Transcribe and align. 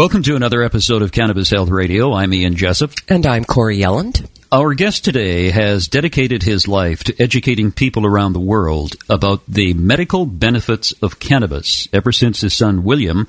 Welcome 0.00 0.22
to 0.22 0.34
another 0.34 0.62
episode 0.62 1.02
of 1.02 1.12
Cannabis 1.12 1.50
Health 1.50 1.68
Radio. 1.68 2.14
I'm 2.14 2.32
Ian 2.32 2.54
Jessop. 2.54 2.94
And 3.06 3.26
I'm 3.26 3.44
Corey 3.44 3.76
Yelland. 3.76 4.26
Our 4.50 4.72
guest 4.72 5.04
today 5.04 5.50
has 5.50 5.88
dedicated 5.88 6.42
his 6.42 6.66
life 6.66 7.04
to 7.04 7.22
educating 7.22 7.70
people 7.70 8.06
around 8.06 8.32
the 8.32 8.40
world 8.40 8.96
about 9.10 9.42
the 9.46 9.74
medical 9.74 10.24
benefits 10.24 10.92
of 11.02 11.20
cannabis 11.20 11.86
ever 11.92 12.12
since 12.12 12.40
his 12.40 12.54
son 12.54 12.82
William 12.82 13.26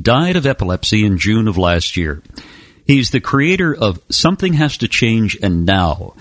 died 0.00 0.36
of 0.36 0.46
epilepsy 0.46 1.04
in 1.04 1.18
June 1.18 1.48
of 1.48 1.58
last 1.58 1.96
year. 1.96 2.22
He's 2.86 3.10
the 3.10 3.20
creator 3.20 3.74
of 3.74 4.00
Something 4.08 4.52
Has 4.52 4.76
to 4.76 4.86
Change 4.86 5.36
and 5.42 5.66
Now. 5.66 6.14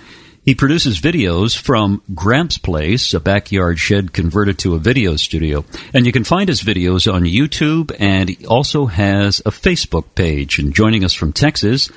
He 0.43 0.55
produces 0.55 0.99
videos 0.99 1.55
from 1.55 2.01
Gramps 2.15 2.57
Place, 2.57 3.13
a 3.13 3.19
backyard 3.19 3.77
shed 3.77 4.11
converted 4.11 4.57
to 4.59 4.73
a 4.73 4.79
video 4.79 5.15
studio. 5.15 5.65
And 5.93 6.07
you 6.07 6.11
can 6.11 6.23
find 6.23 6.49
his 6.49 6.63
videos 6.63 7.11
on 7.11 7.23
YouTube, 7.23 7.95
and 7.99 8.27
he 8.27 8.45
also 8.47 8.87
has 8.87 9.39
a 9.41 9.51
Facebook 9.51 10.15
page. 10.15 10.57
And 10.57 10.73
joining 10.73 11.03
us 11.03 11.13
from 11.13 11.31
Texas 11.31 11.89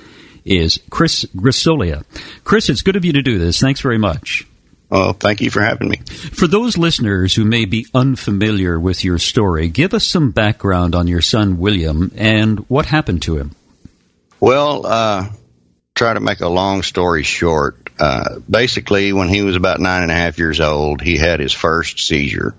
is 0.45 0.79
Chris 0.91 1.25
Grisolia. 1.35 2.05
Chris, 2.45 2.69
it's 2.69 2.83
good 2.83 2.97
of 2.97 3.05
you 3.07 3.15
to 3.15 3.23
do 3.23 3.39
this. 3.39 3.61
Thanks 3.61 3.81
very 3.81 3.99
much. 3.99 4.47
Well, 4.91 5.15
thank 5.15 5.41
you 5.41 5.51
for 5.51 5.63
having 5.63 5.89
me. 5.89 5.97
For 5.97 6.47
those 6.47 6.77
listeners 6.77 7.35
who 7.35 7.47
may 7.47 7.65
be 7.65 7.87
unfamiliar 7.95 8.79
with 8.79 9.03
your 9.03 9.19
story, 9.19 9.69
give 9.69 9.95
us 9.95 10.07
some 10.07 10.33
background 10.33 10.95
on 10.95 11.09
your 11.09 11.23
son 11.23 11.59
William 11.59 12.13
and 12.15 12.59
what 12.69 12.87
happened 12.87 13.23
to 13.23 13.39
him. 13.39 13.57
Well, 14.39 14.85
uh, 14.85 15.31
try 15.95 16.13
to 16.13 16.21
make 16.21 16.41
a 16.41 16.49
long 16.49 16.83
story 16.83 17.23
short. 17.23 17.84
Uh, 17.99 18.41
basically, 18.51 19.13
when 19.13 19.29
he 19.29 19.43
was 19.43 19.57
about 19.57 19.81
nine 19.81 20.03
and 20.03 20.11
a 20.11 20.15
half 20.15 20.39
years 20.39 20.61
old, 20.61 21.01
he 21.01 21.17
had 21.17 21.41
his 21.41 21.53
first 21.53 22.01
seizure, 22.01 22.55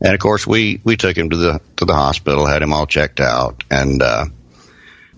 and 0.00 0.12
of 0.12 0.18
course, 0.18 0.46
we 0.46 0.80
we 0.82 0.96
took 0.96 1.16
him 1.16 1.30
to 1.30 1.36
the 1.36 1.60
to 1.76 1.84
the 1.84 1.94
hospital, 1.94 2.46
had 2.46 2.62
him 2.62 2.72
all 2.72 2.86
checked 2.86 3.20
out, 3.20 3.62
and 3.70 4.02
uh, 4.02 4.26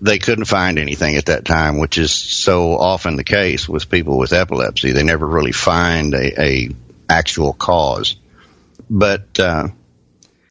they 0.01 0.19
couldn't 0.19 0.45
find 0.45 0.77
anything 0.77 1.15
at 1.15 1.25
that 1.25 1.45
time, 1.45 1.79
which 1.79 1.97
is 1.97 2.11
so 2.11 2.77
often 2.77 3.15
the 3.15 3.23
case 3.23 3.67
with 3.67 3.89
people 3.89 4.17
with 4.17 4.33
epilepsy. 4.33 4.91
They 4.91 5.03
never 5.03 5.25
really 5.25 5.51
find 5.51 6.13
a, 6.13 6.41
a 6.41 6.69
actual 7.09 7.53
cause, 7.53 8.15
but 8.87 9.39
uh, 9.39 9.69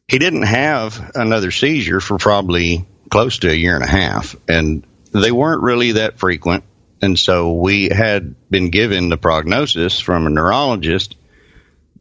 he 0.09 0.19
didn't 0.19 0.43
have 0.43 1.11
another 1.15 1.51
seizure 1.51 2.01
for 2.01 2.17
probably 2.17 2.85
close 3.09 3.39
to 3.39 3.49
a 3.49 3.55
year 3.55 3.75
and 3.75 3.83
a 3.83 3.87
half, 3.87 4.35
and 4.47 4.83
they 5.13 5.31
weren't 5.31 5.63
really 5.63 5.93
that 5.93 6.19
frequent 6.19 6.63
and 7.01 7.17
so 7.17 7.53
we 7.53 7.89
had 7.89 8.35
been 8.49 8.69
given 8.69 9.09
the 9.09 9.17
prognosis 9.17 9.99
from 9.99 10.27
a 10.27 10.29
neurologist 10.29 11.15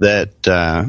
that 0.01 0.47
uh, 0.47 0.87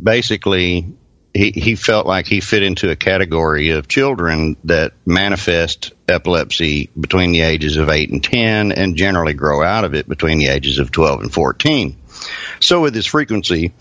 basically 0.00 0.94
he, 1.34 1.50
he 1.52 1.74
felt 1.76 2.06
like 2.06 2.26
he 2.26 2.40
fit 2.40 2.62
into 2.62 2.90
a 2.90 2.96
category 2.96 3.70
of 3.70 3.88
children 3.88 4.56
that 4.64 4.92
manifest 5.06 5.92
epilepsy 6.08 6.90
between 6.98 7.32
the 7.32 7.42
ages 7.42 7.76
of 7.76 7.88
8 7.88 8.10
and 8.10 8.22
10 8.22 8.72
and 8.72 8.96
generally 8.96 9.34
grow 9.34 9.62
out 9.62 9.84
of 9.84 9.94
it 9.94 10.08
between 10.08 10.38
the 10.38 10.48
ages 10.48 10.78
of 10.78 10.90
12 10.90 11.22
and 11.22 11.32
14. 11.32 11.96
So 12.60 12.82
with 12.82 12.94
this 12.94 13.06
frequency, 13.06 13.72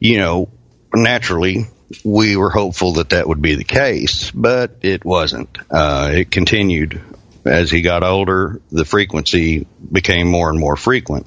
you 0.00 0.18
know, 0.18 0.48
naturally 0.92 1.66
we 2.04 2.36
were 2.36 2.50
hopeful 2.50 2.94
that 2.94 3.10
that 3.10 3.26
would 3.26 3.42
be 3.42 3.56
the 3.56 3.64
case, 3.64 4.30
but 4.30 4.76
it 4.82 5.04
wasn't. 5.04 5.58
Uh, 5.70 6.10
it 6.12 6.30
continued 6.30 7.00
as 7.44 7.70
he 7.70 7.82
got 7.82 8.04
older, 8.04 8.60
the 8.70 8.84
frequency 8.84 9.66
became 9.90 10.28
more 10.28 10.50
and 10.50 10.58
more 10.58 10.76
frequent. 10.76 11.26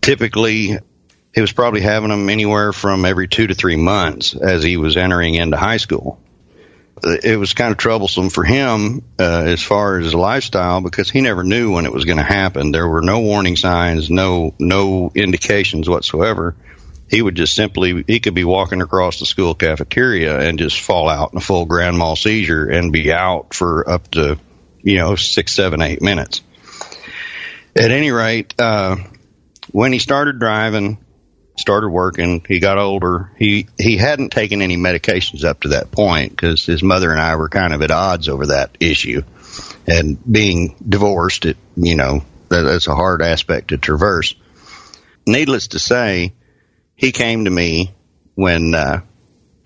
Typically, 0.00 0.78
he 1.34 1.40
was 1.40 1.52
probably 1.52 1.80
having 1.80 2.10
them 2.10 2.28
anywhere 2.28 2.72
from 2.72 3.04
every 3.04 3.26
two 3.26 3.46
to 3.46 3.54
three 3.54 3.76
months 3.76 4.34
as 4.34 4.62
he 4.62 4.76
was 4.76 4.96
entering 4.96 5.34
into 5.34 5.56
high 5.56 5.78
school. 5.78 6.20
It 7.02 7.38
was 7.38 7.54
kind 7.54 7.72
of 7.72 7.76
troublesome 7.76 8.30
for 8.30 8.44
him 8.44 9.02
uh, 9.18 9.42
as 9.46 9.62
far 9.62 9.98
as 9.98 10.14
lifestyle 10.14 10.80
because 10.80 11.10
he 11.10 11.20
never 11.20 11.42
knew 11.42 11.74
when 11.74 11.86
it 11.86 11.92
was 11.92 12.04
going 12.04 12.18
to 12.18 12.22
happen. 12.22 12.70
There 12.70 12.88
were 12.88 13.02
no 13.02 13.20
warning 13.20 13.56
signs, 13.56 14.08
no 14.08 14.54
no 14.58 15.10
indications 15.14 15.88
whatsoever. 15.88 16.54
He 17.10 17.20
would 17.20 17.34
just 17.34 17.54
simply 17.54 18.04
he 18.06 18.20
could 18.20 18.34
be 18.34 18.44
walking 18.44 18.80
across 18.80 19.18
the 19.18 19.26
school 19.26 19.54
cafeteria 19.54 20.38
and 20.38 20.58
just 20.58 20.80
fall 20.80 21.08
out 21.08 21.32
in 21.32 21.38
a 21.38 21.42
full 21.42 21.66
grand 21.66 21.98
mal 21.98 22.16
seizure 22.16 22.70
and 22.70 22.92
be 22.92 23.12
out 23.12 23.54
for 23.54 23.88
up 23.90 24.10
to 24.12 24.38
you 24.84 24.98
know, 24.98 25.16
six, 25.16 25.52
seven, 25.52 25.82
eight 25.82 26.02
minutes. 26.02 26.42
At 27.74 27.90
any 27.90 28.12
rate, 28.12 28.54
uh, 28.60 28.96
when 29.72 29.92
he 29.92 29.98
started 29.98 30.38
driving, 30.38 30.98
started 31.56 31.88
working, 31.88 32.44
he 32.46 32.60
got 32.60 32.78
older. 32.78 33.32
He 33.36 33.66
he 33.78 33.96
hadn't 33.96 34.30
taken 34.30 34.62
any 34.62 34.76
medications 34.76 35.42
up 35.42 35.62
to 35.62 35.68
that 35.68 35.90
point 35.90 36.30
because 36.30 36.64
his 36.64 36.82
mother 36.82 37.10
and 37.10 37.20
I 37.20 37.34
were 37.36 37.48
kind 37.48 37.72
of 37.72 37.82
at 37.82 37.90
odds 37.90 38.28
over 38.28 38.46
that 38.46 38.76
issue. 38.78 39.22
And 39.86 40.18
being 40.30 40.76
divorced, 40.86 41.46
it 41.46 41.56
you 41.76 41.96
know 41.96 42.22
that, 42.50 42.62
that's 42.62 42.86
a 42.86 42.94
hard 42.94 43.22
aspect 43.22 43.68
to 43.68 43.78
traverse. 43.78 44.34
Needless 45.26 45.68
to 45.68 45.78
say, 45.78 46.34
he 46.94 47.10
came 47.10 47.46
to 47.46 47.50
me 47.50 47.92
when 48.34 48.74
uh, 48.74 49.00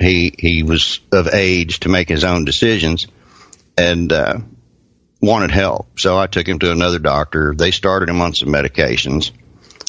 he 0.00 0.32
he 0.38 0.62
was 0.62 1.00
of 1.12 1.28
age 1.28 1.80
to 1.80 1.88
make 1.88 2.08
his 2.08 2.24
own 2.24 2.44
decisions, 2.44 3.08
and 3.76 4.12
uh, 4.12 4.38
wanted 5.20 5.50
help. 5.50 5.98
So 5.98 6.18
I 6.18 6.26
took 6.26 6.48
him 6.48 6.58
to 6.60 6.70
another 6.70 6.98
doctor. 6.98 7.54
They 7.54 7.70
started 7.70 8.08
him 8.08 8.20
on 8.20 8.34
some 8.34 8.48
medications. 8.48 9.32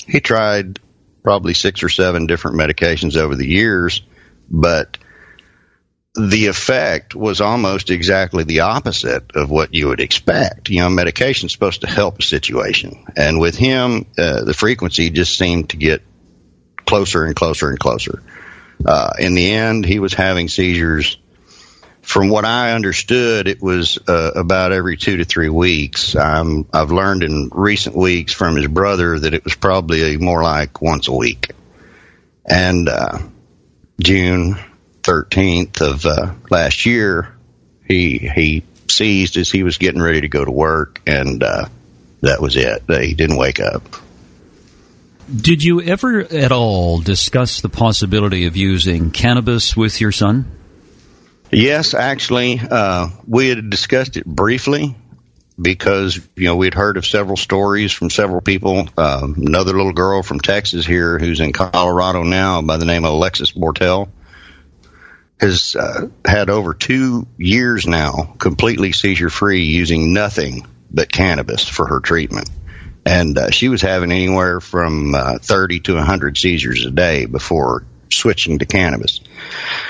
He 0.07 0.19
tried 0.19 0.79
probably 1.23 1.53
six 1.53 1.84
or 1.84 1.90
seven 1.90 2.28
different 2.28 2.57
medications 2.57 3.16
over 3.16 3.35
the 3.35 3.47
years, 3.47 4.01
but 4.50 4.97
the 6.16 6.47
effect 6.47 7.13
was 7.13 7.39
almost 7.39 7.91
exactly 7.91 8.44
the 8.44 8.62
opposite 8.62 9.35
of 9.35 9.51
what 9.51 9.73
you 9.73 9.88
would 9.88 10.00
expect. 10.00 10.69
You 10.69 10.81
know, 10.81 10.89
medication 10.89 11.45
is 11.45 11.51
supposed 11.51 11.81
to 11.81 11.88
help 11.88 12.19
a 12.19 12.23
situation. 12.23 13.06
And 13.16 13.39
with 13.39 13.56
him, 13.56 14.07
uh, 14.18 14.44
the 14.44 14.56
frequency 14.56 15.12
just 15.12 15.38
seemed 15.38 15.69
to 15.69 15.78
get 15.78 16.01
closer 16.85 17.23
and 17.23 17.35
closer 17.35 17.69
and 17.69 17.79
closer. 17.79 18.23
Uh, 18.84 19.12
in 19.19 19.35
the 19.35 19.51
end, 19.51 19.85
he 19.85 20.00
was 20.00 20.13
having 20.13 20.47
seizures 20.47 21.18
from 22.09 22.30
what 22.30 22.44
I 22.44 22.72
understood, 22.72 23.47
it 23.47 23.62
was 23.62 24.00
uh, 24.08 24.31
about 24.36 24.72
every 24.72 24.97
two 24.97 25.18
to 25.18 25.25
three 25.25 25.47
weeks. 25.47 26.16
I've 26.16 26.90
learned 26.90 27.22
in 27.22 27.50
recent 27.52 27.96
weeks 27.96 28.34
from 28.34 28.56
his 28.56 28.66
brother 28.66 29.20
that 29.20 29.36
it 29.36 29.44
was 29.44 29.53
probably 29.53 30.18
more 30.18 30.42
like 30.42 30.81
once 30.81 31.08
a 31.08 31.14
week. 31.14 31.52
And 32.44 32.90
uh, 32.90 33.19
June 34.02 34.56
13th 35.03 35.81
of 35.81 36.03
uh, 36.08 36.34
last 36.50 36.88
year, 36.88 37.38
he 37.88 38.18
he 38.18 38.64
seized 38.90 39.38
as 39.38 39.52
he 39.52 39.62
was 39.62 39.78
getting 39.78 40.02
ready 40.02 40.22
to 40.22 40.30
go 40.30 40.44
to 40.44 40.52
work, 40.52 41.03
and 41.06 41.44
uh, 41.44 41.66
that 42.22 42.42
was 42.42 42.56
it. 42.56 42.86
He 42.88 43.14
didn't 43.14 43.38
wake 43.38 43.59
up. 43.59 43.84
Did 45.31 45.64
you 45.64 45.80
ever 45.84 46.22
at 46.22 46.52
all 46.52 47.02
discuss 47.02 47.62
the 47.62 47.69
possibility 47.69 48.48
of 48.48 48.58
using 48.58 49.12
cannabis 49.12 49.78
with 49.78 50.02
your 50.02 50.12
son? 50.12 50.56
Yes, 51.51 51.94
actually, 51.94 52.60
uh, 52.60 53.10
we 53.28 53.50
had 53.50 53.69
discussed 53.69 54.18
it 54.18 54.25
briefly 54.25 54.96
because 55.60 56.19
you 56.36 56.46
know 56.46 56.56
we'd 56.56 56.74
heard 56.74 56.98
of 56.98 57.06
several 57.06 57.38
stories 57.38 57.92
from 57.92 58.10
several 58.10 58.42
people. 58.42 58.88
Um, 58.98 59.36
another 59.38 59.74
little 59.74 59.94
girl 59.94 60.22
from 60.22 60.40
Texas 60.40 60.86
here 60.86 61.18
who's 61.18 61.40
in 61.40 61.51
Colorado 61.51 62.24
now 62.24 62.62
by 62.62 62.78
the 62.78 62.86
name 62.86 63.04
of 63.04 63.13
Alexis 63.13 63.51
Bortell 63.51 64.10
has 65.40 65.75
uh, 65.75 66.07
had 66.25 66.50
over 66.50 66.74
two 66.74 67.28
years 67.38 67.88
now 67.88 68.36
completely 68.38 68.92
seizure 68.92 69.30
free 69.30 69.63
using 69.63 70.13
nothing 70.13 70.68
but 70.92 71.12
cannabis 71.12 71.68
for 71.68 71.88
her 71.88 72.00
treatment. 72.00 72.50
And 73.06 73.38
uh, 73.38 73.50
she 73.50 73.69
was 73.69 73.81
having 73.81 74.12
anywhere 74.12 74.60
from 74.60 75.16
uh, 75.16 75.40
30 75.40 75.80
to 75.81 75.95
100 75.95 76.38
seizures 76.38 76.86
a 76.86 76.92
day 76.92 77.25
before 77.25 77.86
switching 78.12 78.60
to 78.60 78.66
cannabis, 78.66 79.22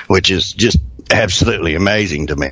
which 0.08 0.30
is 0.30 0.54
just 0.54 0.78
absolutely 1.10 1.76
amazing 1.76 2.28
to 2.28 2.36
me. 2.36 2.52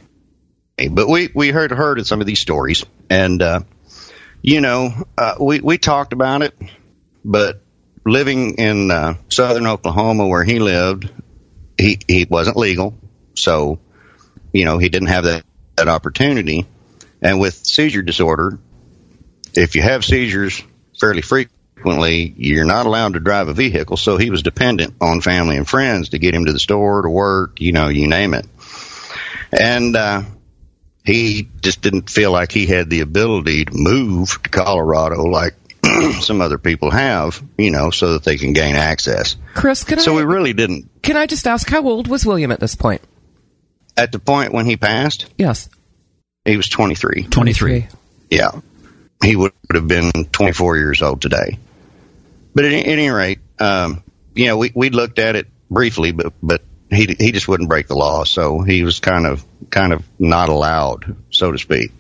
But 0.92 1.10
we, 1.10 1.30
we 1.34 1.50
heard 1.50 1.72
heard 1.72 2.00
of 2.00 2.08
some 2.08 2.22
of 2.22 2.28
these 2.28 2.40
stories, 2.40 2.86
and 3.10 3.42
uh, 3.42 3.62
you 4.42 4.62
know, 4.62 4.92
uh, 5.18 5.36
we 5.40 5.60
we 5.60 5.78
talked 5.78 6.14
about 6.14 6.44
it. 6.44 6.56
But 7.26 7.62
living 8.06 8.56
in 8.56 8.92
uh, 8.92 9.16
southern 9.30 9.68
Oklahoma, 9.68 10.28
where 10.28 10.44
he 10.44 10.60
lived, 10.60 11.12
he 11.78 12.00
he 12.08 12.26
wasn't 12.30 12.58
legal. 12.58 12.94
So, 13.36 13.80
you 14.54 14.66
know, 14.66 14.78
he 14.78 14.90
didn't 14.90 15.10
have 15.10 15.26
that, 15.26 15.46
that 15.76 15.88
opportunity. 15.88 16.66
And 17.22 17.40
with 17.40 17.54
seizure 17.54 18.02
disorder, 18.02 18.60
if 19.54 19.76
you 19.76 19.82
have 19.82 20.06
seizures 20.06 20.64
fairly 21.00 21.22
frequently, 21.22 21.57
you're 21.86 22.66
not 22.66 22.86
allowed 22.86 23.14
to 23.14 23.20
drive 23.20 23.48
a 23.48 23.54
vehicle. 23.54 23.98
So 23.98 24.18
he 24.18 24.30
was 24.30 24.42
dependent 24.44 24.96
on 25.00 25.22
family 25.22 25.58
and 25.58 25.68
friends 25.68 26.10
to 26.10 26.20
get 26.20 26.34
him 26.34 26.46
to 26.46 26.54
the 26.54 26.60
store, 26.60 27.02
to 27.04 27.10
work, 27.10 27.62
you 27.62 27.72
know, 27.72 27.88
you 27.88 28.08
name 28.08 28.34
it. 28.34 28.46
And, 29.52 29.96
uh, 29.96 30.24
he 31.06 31.48
just 31.62 31.82
didn't 31.82 32.10
feel 32.10 32.32
like 32.34 32.52
he 32.52 32.66
had 32.66 32.90
the 32.90 33.00
ability 33.00 33.64
to 33.66 33.72
move 33.74 34.30
to 34.44 34.50
Colorado 34.50 35.24
like 35.24 35.54
some 36.20 36.42
other 36.42 36.58
people 36.58 36.92
have, 36.92 37.42
you 37.58 37.72
know, 37.72 37.92
so 37.92 38.14
that 38.14 38.24
they 38.26 38.36
can 38.38 38.52
gain 38.52 38.76
access. 38.76 39.38
Chris, 39.54 39.86
can 39.86 40.00
So 40.00 40.14
I 40.14 40.16
we 40.18 40.24
really 40.24 40.52
didn't. 40.52 40.90
can 41.02 41.16
I 41.16 41.26
just 41.26 41.48
ask 41.48 41.70
how 41.70 41.88
old 41.88 42.08
was 42.10 42.26
William 42.26 42.52
at 42.52 42.60
this 42.60 42.76
point? 42.76 43.02
At 43.96 44.12
the 44.12 44.20
point 44.20 44.52
when 44.52 44.66
he 44.66 44.76
passed, 44.76 45.28
Yes, 45.38 45.70
he 46.44 46.58
was 46.58 46.68
23. 46.68 47.24
23. 47.24 47.88
Yeah. 48.30 48.52
He 49.24 49.36
would 49.38 49.54
have 49.74 49.88
been 49.88 50.12
24 50.12 50.78
years 50.78 51.02
old 51.02 51.22
today. 51.22 51.58
But 52.58 52.66
at, 52.66 52.74
any 52.74 53.10
rate, 53.12 53.38
um, 53.60 54.02
you 54.34 54.48
know, 54.48 54.58
we, 54.58 54.72
we 54.74 54.90
looked 54.90 55.20
at 55.20 55.36
it 55.36 55.46
briefly, 55.70 56.12
but, 56.12 56.34
but 56.42 56.64
he, 56.90 57.16
he 57.20 57.32
just 57.32 57.48
wouldn't 57.48 57.70
break 57.70 57.88
the 57.88 57.96
law. 57.96 58.24
So 58.24 58.64
he 58.64 58.82
was 58.82 59.00
kind 59.00 59.28
of, 59.28 59.46
kind 59.70 59.94
of 59.94 60.04
not 60.18 60.50
allowed, 60.50 61.18
so 61.30 61.52
to 61.52 61.60
speak. 61.60 61.92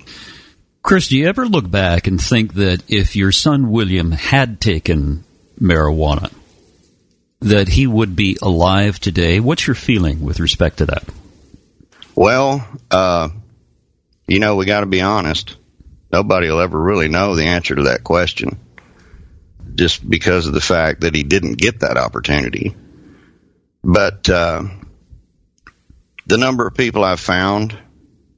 Chris, 0.81 1.09
do 1.09 1.15
you 1.15 1.27
ever 1.27 1.45
look 1.45 1.69
back 1.69 2.07
and 2.07 2.19
think 2.19 2.55
that 2.55 2.81
if 2.87 3.15
your 3.15 3.31
son 3.31 3.69
William 3.69 4.11
had 4.11 4.59
taken 4.59 5.25
marijuana, 5.61 6.33
that 7.41 7.67
he 7.67 7.85
would 7.85 8.15
be 8.15 8.39
alive 8.41 8.99
today? 8.99 9.39
What's 9.39 9.67
your 9.67 9.75
feeling 9.75 10.23
with 10.23 10.39
respect 10.39 10.77
to 10.77 10.87
that? 10.87 11.03
Well, 12.15 12.67
uh, 12.89 13.29
you 14.25 14.39
know, 14.39 14.55
we 14.55 14.65
got 14.65 14.79
to 14.79 14.87
be 14.87 15.01
honest. 15.01 15.55
Nobody 16.11 16.49
will 16.49 16.61
ever 16.61 16.81
really 16.81 17.09
know 17.09 17.35
the 17.35 17.45
answer 17.45 17.75
to 17.75 17.83
that 17.83 18.03
question 18.03 18.57
just 19.77 20.07
because 20.07 20.47
of 20.47 20.53
the 20.53 20.61
fact 20.61 21.01
that 21.01 21.15
he 21.15 21.23
didn't 21.23 21.57
get 21.57 21.81
that 21.81 21.97
opportunity. 21.97 22.75
But 23.83 24.29
uh, 24.29 24.63
the 26.25 26.37
number 26.37 26.67
of 26.67 26.73
people 26.73 27.03
I've 27.03 27.19
found 27.19 27.77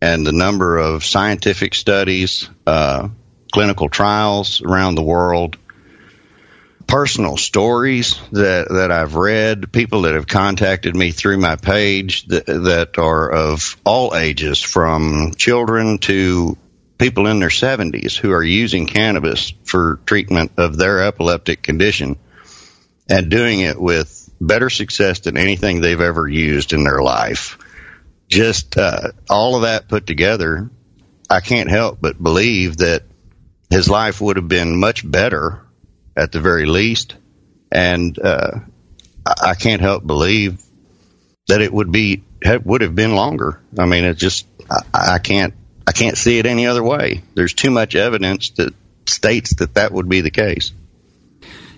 and 0.01 0.25
the 0.25 0.31
number 0.31 0.77
of 0.77 1.03
scientific 1.03 1.73
studies, 1.75 2.49
uh, 2.67 3.09
clinical 3.51 3.89
trials 3.89 4.61
around 4.61 4.95
the 4.95 5.03
world, 5.03 5.57
personal 6.87 7.37
stories 7.37 8.19
that, 8.31 8.67
that 8.69 8.91
I've 8.91 9.15
read, 9.15 9.71
people 9.71 10.03
that 10.03 10.15
have 10.15 10.27
contacted 10.27 10.95
me 10.95 11.11
through 11.11 11.37
my 11.37 11.55
page 11.55 12.25
that, 12.27 12.45
that 12.45 12.97
are 12.97 13.31
of 13.31 13.77
all 13.83 14.15
ages, 14.15 14.59
from 14.59 15.33
children 15.35 15.99
to 15.99 16.57
people 16.99 17.27
in 17.27 17.39
their 17.39 17.49
70s 17.49 18.17
who 18.17 18.31
are 18.31 18.43
using 18.43 18.85
cannabis 18.85 19.53
for 19.63 19.99
treatment 20.05 20.51
of 20.57 20.77
their 20.77 21.01
epileptic 21.03 21.63
condition 21.63 22.17
and 23.09 23.31
doing 23.31 23.61
it 23.61 23.79
with 23.81 24.29
better 24.39 24.69
success 24.69 25.21
than 25.21 25.37
anything 25.37 25.81
they've 25.81 26.01
ever 26.01 26.27
used 26.27 26.73
in 26.73 26.83
their 26.83 27.01
life. 27.01 27.57
Just 28.27 28.77
uh, 28.77 29.11
all 29.29 29.55
of 29.55 29.61
that 29.63 29.87
put 29.87 30.05
together, 30.05 30.69
I 31.29 31.39
can't 31.39 31.69
help 31.69 31.99
but 31.99 32.21
believe 32.21 32.77
that 32.77 33.03
his 33.69 33.89
life 33.89 34.21
would 34.21 34.35
have 34.35 34.47
been 34.47 34.79
much 34.79 35.09
better 35.09 35.65
at 36.15 36.31
the 36.31 36.41
very 36.41 36.65
least. 36.65 37.15
And 37.71 38.17
uh, 38.19 38.59
I 39.25 39.55
can't 39.55 39.81
help 39.81 40.05
believe 40.05 40.61
that 41.47 41.61
it 41.61 41.71
would 41.71 41.91
be 41.91 42.23
would 42.63 42.81
have 42.81 42.95
been 42.95 43.15
longer. 43.15 43.61
I 43.77 43.85
mean, 43.85 44.03
it 44.03 44.15
just 44.15 44.45
I, 44.69 45.15
I 45.15 45.19
can't 45.19 45.53
I 45.89 45.91
can't 45.91 46.19
see 46.19 46.37
it 46.37 46.45
any 46.45 46.67
other 46.67 46.83
way. 46.83 47.23
There's 47.33 47.55
too 47.55 47.71
much 47.71 47.95
evidence 47.95 48.51
that 48.51 48.75
states 49.07 49.55
that 49.55 49.73
that 49.73 49.91
would 49.91 50.07
be 50.07 50.21
the 50.21 50.29
case. 50.29 50.71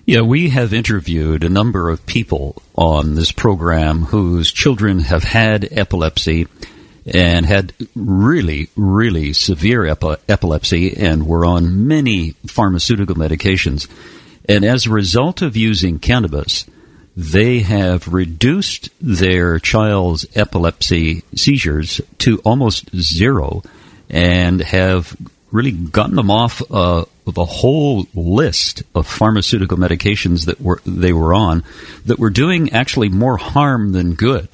Yeah, 0.06 0.24
we 0.24 0.50
have 0.50 0.74
interviewed 0.74 1.46
a 1.46 1.50
number 1.50 1.90
of 1.90 2.06
people 2.06 2.62
on 2.76 3.16
this 3.16 3.32
program 3.32 4.02
whose 4.02 4.52
children 4.52 5.00
have 5.00 5.24
had 5.24 5.66
epilepsy 5.72 6.48
and 7.06 7.46
had 7.46 7.72
really, 7.96 8.68
really 8.76 9.32
severe 9.32 9.86
epi- 9.86 10.18
epilepsy 10.28 10.94
and 10.98 11.26
were 11.26 11.46
on 11.46 11.88
many 11.88 12.32
pharmaceutical 12.48 13.16
medications. 13.16 13.88
And 14.44 14.66
as 14.66 14.86
a 14.88 14.92
result 14.92 15.42
of 15.42 15.56
using 15.56 16.00
cannabis, 16.00 16.66
they 17.16 17.60
have 17.60 18.12
reduced 18.12 18.90
their 19.00 19.58
child's 19.58 20.26
epilepsy 20.36 21.24
seizures 21.34 22.02
to 22.18 22.40
almost 22.40 22.94
zero 22.94 23.64
and 24.12 24.62
have 24.62 25.16
really 25.52 25.72
gotten 25.72 26.16
them 26.16 26.30
off 26.30 26.62
uh, 26.70 27.06
of 27.26 27.38
a 27.38 27.46
whole 27.46 28.06
list 28.14 28.84
of 28.94 29.08
pharmaceutical 29.08 29.78
medications 29.78 30.46
that 30.46 30.62
were 30.62 30.82
they 30.86 31.14
were 31.14 31.34
on 31.34 31.64
that 32.06 32.20
were 32.20 32.30
doing 32.30 32.72
actually 32.74 33.10
more 33.10 33.38
harm 33.38 33.94
than 33.94 34.14
good. 34.14 34.50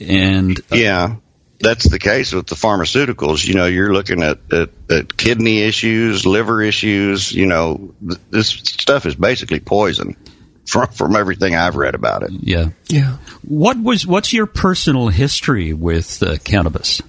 And 0.00 0.58
uh, 0.72 0.76
Yeah, 0.76 1.16
that's 1.60 1.88
the 1.88 1.98
case 1.98 2.32
with 2.32 2.46
the 2.46 2.54
pharmaceuticals. 2.54 3.46
You 3.46 3.54
know, 3.54 3.66
you're 3.66 3.92
looking 3.92 4.22
at, 4.22 4.38
at, 4.52 4.70
at 4.90 5.16
kidney 5.16 5.62
issues, 5.62 6.26
liver 6.26 6.62
issues. 6.62 7.32
You 7.32 7.46
know, 7.46 7.94
th- 8.06 8.20
this 8.30 8.48
stuff 8.48 9.06
is 9.06 9.16
basically 9.16 9.60
poison 9.60 10.16
from 10.66 10.88
from 10.88 11.16
everything 11.16 11.56
I've 11.56 11.76
read 11.76 11.96
about 11.96 12.22
it. 12.22 12.30
yeah, 12.30 12.70
yeah. 12.88 13.16
what 13.42 13.80
was 13.80 14.06
what's 14.06 14.32
your 14.32 14.46
personal 14.46 15.08
history 15.08 15.72
with 15.72 16.22
uh, 16.22 16.36
cannabis? 16.44 17.02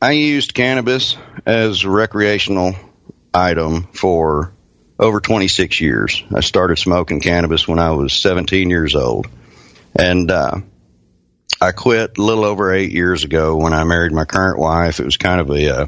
I 0.00 0.12
used 0.12 0.54
cannabis 0.54 1.16
as 1.44 1.82
a 1.82 1.90
recreational 1.90 2.76
item 3.34 3.88
for 3.92 4.52
over 4.96 5.20
26 5.20 5.80
years. 5.80 6.22
I 6.32 6.40
started 6.40 6.78
smoking 6.78 7.20
cannabis 7.20 7.66
when 7.66 7.80
I 7.80 7.90
was 7.90 8.12
17 8.12 8.70
years 8.70 8.94
old. 8.94 9.26
And, 9.98 10.30
uh, 10.30 10.60
I 11.60 11.72
quit 11.72 12.16
a 12.16 12.22
little 12.22 12.44
over 12.44 12.72
eight 12.72 12.92
years 12.92 13.24
ago 13.24 13.56
when 13.56 13.72
I 13.72 13.82
married 13.82 14.12
my 14.12 14.24
current 14.24 14.60
wife. 14.60 15.00
It 15.00 15.04
was 15.04 15.16
kind 15.16 15.40
of 15.40 15.50
a, 15.50 15.68
uh, 15.68 15.86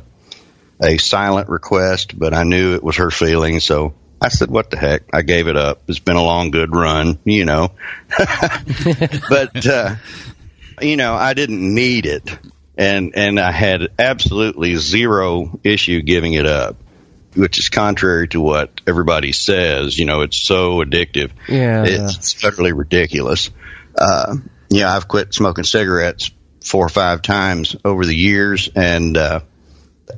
a 0.82 0.96
silent 0.96 1.48
request, 1.48 2.18
but 2.18 2.34
I 2.34 2.42
knew 2.42 2.74
it 2.74 2.82
was 2.82 2.96
her 2.96 3.12
feeling. 3.12 3.60
So 3.60 3.94
I 4.20 4.30
said, 4.30 4.50
what 4.50 4.70
the 4.70 4.76
heck? 4.76 5.02
I 5.12 5.22
gave 5.22 5.46
it 5.46 5.56
up. 5.56 5.82
It's 5.86 6.00
been 6.00 6.16
a 6.16 6.24
long, 6.24 6.50
good 6.50 6.74
run, 6.74 7.20
you 7.24 7.44
know, 7.44 7.70
but, 9.28 9.64
uh, 9.64 9.94
you 10.82 10.96
know, 10.96 11.14
I 11.14 11.34
didn't 11.34 11.74
need 11.74 12.06
it 12.06 12.36
and 12.80 13.12
and 13.14 13.38
I 13.38 13.52
had 13.52 13.88
absolutely 13.98 14.74
zero 14.76 15.60
issue 15.62 16.00
giving 16.00 16.32
it 16.32 16.46
up, 16.46 16.76
which 17.34 17.58
is 17.58 17.68
contrary 17.68 18.26
to 18.28 18.40
what 18.40 18.80
everybody 18.86 19.32
says. 19.32 19.98
You 19.98 20.06
know, 20.06 20.22
it's 20.22 20.42
so 20.42 20.82
addictive. 20.82 21.30
Yeah. 21.46 21.84
it's 21.86 22.42
utterly 22.42 22.72
ridiculous. 22.72 23.50
Uh, 23.94 24.36
yeah, 24.70 24.96
I've 24.96 25.08
quit 25.08 25.34
smoking 25.34 25.64
cigarettes 25.64 26.30
four 26.64 26.86
or 26.86 26.88
five 26.88 27.20
times 27.20 27.76
over 27.84 28.06
the 28.06 28.16
years, 28.16 28.70
and 28.74 29.14
uh, 29.14 29.40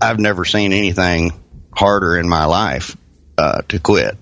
I've 0.01 0.21
never 0.21 0.45
seen 0.45 0.73
anything 0.73 1.33
harder 1.73 2.17
in 2.17 2.29
my 2.29 2.45
life 2.45 2.97
uh, 3.37 3.63
to 3.71 3.81
quit. 3.81 4.17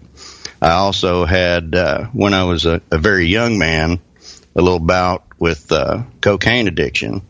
I 0.63 0.73
also 0.73 1.27
had, 1.27 1.75
uh, 1.75 2.07
when 2.07 2.33
I 2.33 2.45
was 2.45 2.65
a, 2.65 2.81
a 2.91 2.99
very 2.99 3.27
young 3.27 3.59
man, 3.59 4.01
a 4.55 4.63
little 4.63 4.79
bout 4.79 5.25
with 5.39 5.73
uh, 5.73 6.05
cocaine 6.21 6.69
addiction. 6.69 7.23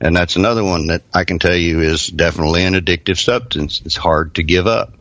And 0.00 0.14
that's 0.14 0.36
another 0.36 0.62
one 0.62 0.88
that 0.88 1.02
I 1.12 1.24
can 1.24 1.38
tell 1.38 1.56
you 1.56 1.80
is 1.80 2.06
definitely 2.06 2.64
an 2.64 2.74
addictive 2.74 3.18
substance. 3.18 3.80
It's 3.84 3.96
hard 3.96 4.34
to 4.34 4.42
give 4.42 4.66
up. 4.66 4.94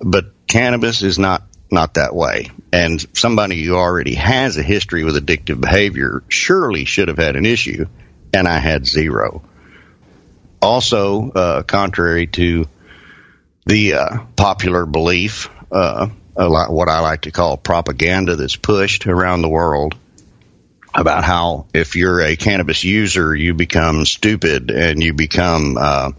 But 0.00 0.46
cannabis 0.46 1.02
is 1.02 1.18
not, 1.18 1.42
not 1.70 1.94
that 1.94 2.14
way. 2.14 2.50
And 2.72 3.04
somebody 3.16 3.62
who 3.62 3.74
already 3.74 4.14
has 4.14 4.56
a 4.56 4.62
history 4.62 5.04
with 5.04 5.16
addictive 5.16 5.60
behavior 5.60 6.22
surely 6.28 6.84
should 6.84 7.08
have 7.08 7.18
had 7.18 7.36
an 7.36 7.46
issue. 7.46 7.86
And 8.34 8.46
I 8.46 8.58
had 8.58 8.86
zero. 8.86 9.42
Also, 10.60 11.30
uh, 11.30 11.62
contrary 11.62 12.26
to 12.26 12.66
the 13.64 13.94
uh, 13.94 14.18
popular 14.36 14.84
belief, 14.84 15.48
uh, 15.72 16.08
lot, 16.36 16.70
what 16.70 16.88
I 16.88 17.00
like 17.00 17.22
to 17.22 17.30
call 17.30 17.56
propaganda 17.56 18.36
that's 18.36 18.56
pushed 18.56 19.06
around 19.06 19.42
the 19.42 19.48
world 19.48 19.94
about 21.00 21.24
how 21.24 21.66
if 21.72 21.96
you're 21.96 22.20
a 22.20 22.36
cannabis 22.36 22.84
user, 22.84 23.34
you 23.34 23.54
become 23.54 24.04
stupid 24.04 24.70
and 24.70 25.02
you 25.02 25.14
become 25.14 25.76
uh, 25.78 26.10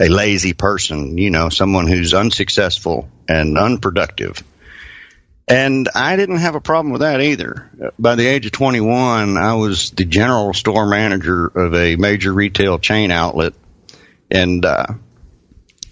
a 0.00 0.08
lazy 0.08 0.52
person, 0.52 1.18
you 1.18 1.30
know, 1.30 1.48
someone 1.48 1.86
who's 1.86 2.14
unsuccessful 2.14 3.08
and 3.28 3.56
unproductive. 3.56 4.42
And 5.46 5.88
I 5.94 6.16
didn't 6.16 6.38
have 6.38 6.56
a 6.56 6.60
problem 6.60 6.92
with 6.92 7.00
that 7.00 7.22
either. 7.22 7.70
By 7.98 8.16
the 8.16 8.26
age 8.26 8.44
of 8.44 8.52
21, 8.52 9.38
I 9.38 9.54
was 9.54 9.90
the 9.90 10.04
general 10.04 10.52
store 10.52 10.86
manager 10.86 11.46
of 11.46 11.74
a 11.74 11.96
major 11.96 12.32
retail 12.32 12.78
chain 12.78 13.10
outlet, 13.10 13.54
and 14.30 14.64
uh, 14.64 14.86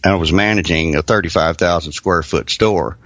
I 0.04 0.14
was 0.16 0.30
managing 0.30 0.94
a 0.94 1.02
35,000 1.02 1.92
square 1.92 2.22
foot 2.22 2.50
store. 2.50 2.98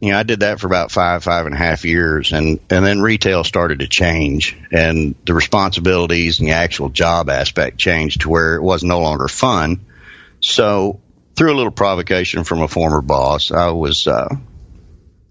You 0.00 0.12
know, 0.12 0.18
I 0.18 0.24
did 0.24 0.40
that 0.40 0.60
for 0.60 0.66
about 0.66 0.90
five, 0.90 1.24
five 1.24 1.46
and 1.46 1.54
a 1.54 1.58
half 1.58 1.84
years, 1.84 2.32
and 2.32 2.60
and 2.68 2.84
then 2.84 3.00
retail 3.00 3.44
started 3.44 3.78
to 3.78 3.88
change, 3.88 4.56
and 4.70 5.14
the 5.24 5.32
responsibilities 5.32 6.38
and 6.38 6.48
the 6.48 6.52
actual 6.52 6.90
job 6.90 7.30
aspect 7.30 7.78
changed 7.78 8.22
to 8.22 8.28
where 8.28 8.56
it 8.56 8.62
was 8.62 8.84
no 8.84 9.00
longer 9.00 9.28
fun. 9.28 9.80
So, 10.40 11.00
through 11.34 11.54
a 11.54 11.56
little 11.56 11.72
provocation 11.72 12.44
from 12.44 12.60
a 12.60 12.68
former 12.68 13.00
boss, 13.00 13.50
I 13.50 13.70
was 13.70 14.06
uh, 14.06 14.28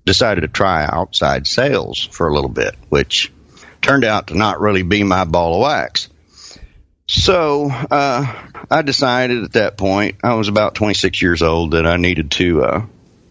decided 0.04 0.42
to 0.42 0.48
try 0.48 0.86
outside 0.86 1.46
sales 1.46 2.04
for 2.04 2.28
a 2.28 2.34
little 2.34 2.50
bit, 2.50 2.76
which 2.90 3.32
turned 3.82 4.04
out 4.04 4.28
to 4.28 4.36
not 4.36 4.62
really 4.62 4.82
be 4.82 5.04
my 5.04 5.26
ball 5.26 5.56
of 5.56 5.62
wax. 5.62 6.10
So 7.08 7.70
uh, 7.70 8.48
I 8.72 8.82
decided 8.82 9.44
at 9.44 9.54
that 9.54 9.78
point, 9.78 10.18
I 10.24 10.34
was 10.34 10.48
about 10.48 10.74
26 10.74 11.22
years 11.22 11.44
old, 11.44 11.72
that 11.72 11.86
I 11.86 11.98
needed 11.98 12.32
to 12.32 12.64
uh, 12.64 12.86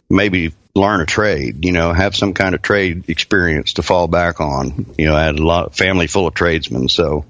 maybe 0.08 0.52
learn 0.75 1.00
a 1.00 1.07
trade, 1.07 1.64
you 1.64 1.73
know, 1.73 1.93
have 1.93 2.16
some 2.16 2.35
kind 2.35 2.54
of 2.54 2.62
trade 2.62 3.09
experience 3.09 3.75
to 3.75 3.83
fall 3.83 4.09
back 4.09 4.40
on. 4.40 4.95
You 4.99 5.07
know, 5.07 5.14
I 5.14 5.25
had 5.25 5.38
a 5.38 5.47
lot 5.47 5.66
of 5.66 5.75
family 5.76 6.07
full 6.07 6.26
of 6.26 6.35
tradesmen, 6.35 6.88
so. 6.88 7.25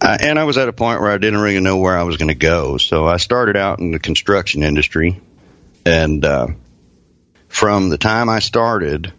Uh, 0.00 0.18
and 0.20 0.38
I 0.38 0.44
was 0.44 0.58
at 0.58 0.68
a 0.68 0.72
point 0.72 1.00
where 1.00 1.12
I 1.12 1.18
didn't 1.18 1.40
really 1.40 1.60
know 1.60 1.76
where 1.76 1.96
I 1.96 2.02
was 2.02 2.16
going 2.16 2.28
to 2.28 2.34
go. 2.34 2.76
So 2.76 3.06
I 3.06 3.18
started 3.18 3.56
out 3.56 3.78
in 3.78 3.92
the 3.92 4.00
construction 4.00 4.64
industry. 4.64 5.20
And 5.86 6.24
uh, 6.24 6.48
from 7.46 7.88
the 7.88 7.98
time 7.98 8.28
I 8.28 8.40
started, 8.40 9.12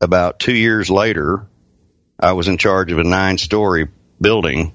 about 0.00 0.38
two 0.38 0.54
years 0.54 0.88
later, 0.88 1.46
I 2.18 2.32
was 2.32 2.48
in 2.48 2.56
charge 2.56 2.90
of 2.90 2.98
a 3.00 3.04
nine 3.04 3.36
story 3.36 3.88
building 4.18 4.72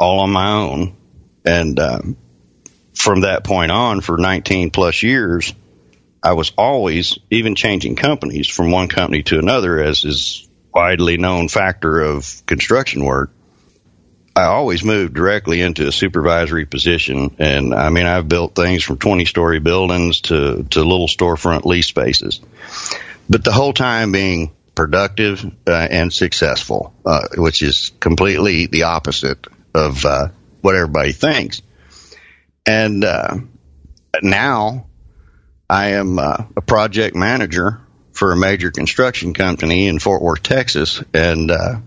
all 0.00 0.20
on 0.20 0.30
my 0.30 0.50
own. 0.52 0.96
And 1.44 1.78
uh, 1.78 2.00
from 2.94 3.20
that 3.20 3.44
point 3.44 3.70
on, 3.70 4.00
for 4.00 4.16
19 4.16 4.70
plus 4.70 5.02
years, 5.02 5.52
I 6.26 6.32
was 6.32 6.50
always 6.58 7.20
even 7.30 7.54
changing 7.54 7.94
companies 7.94 8.48
from 8.48 8.72
one 8.72 8.88
company 8.88 9.22
to 9.24 9.38
another, 9.38 9.80
as 9.80 10.04
is 10.04 10.48
widely 10.74 11.18
known 11.18 11.46
factor 11.46 12.00
of 12.00 12.42
construction 12.46 13.04
work. 13.04 13.30
I 14.34 14.46
always 14.46 14.82
moved 14.82 15.14
directly 15.14 15.60
into 15.60 15.86
a 15.86 15.92
supervisory 15.92 16.66
position, 16.66 17.36
and 17.38 17.72
I 17.72 17.90
mean 17.90 18.06
I've 18.06 18.26
built 18.26 18.56
things 18.56 18.82
from 18.82 18.98
20 18.98 19.24
story 19.24 19.60
buildings 19.60 20.22
to 20.22 20.64
to 20.70 20.80
little 20.80 21.06
storefront 21.06 21.64
lease 21.64 21.86
spaces, 21.86 22.40
but 23.30 23.44
the 23.44 23.52
whole 23.52 23.72
time 23.72 24.10
being 24.10 24.50
productive 24.74 25.44
uh, 25.68 25.88
and 25.88 26.12
successful, 26.12 26.92
uh, 27.06 27.28
which 27.36 27.62
is 27.62 27.92
completely 28.00 28.66
the 28.66 28.82
opposite 28.82 29.46
of 29.72 30.04
uh, 30.04 30.30
what 30.60 30.74
everybody 30.74 31.12
thinks. 31.12 31.62
And 32.66 33.04
uh, 33.04 33.36
now 34.22 34.86
I 35.68 35.90
am 35.90 36.18
uh, 36.18 36.44
a 36.56 36.62
project 36.62 37.16
manager 37.16 37.80
for 38.12 38.32
a 38.32 38.36
major 38.36 38.70
construction 38.70 39.34
company 39.34 39.88
in 39.88 39.98
Fort 39.98 40.22
Worth, 40.22 40.42
Texas, 40.42 41.02
and 41.12 41.50
uh, 41.50 41.80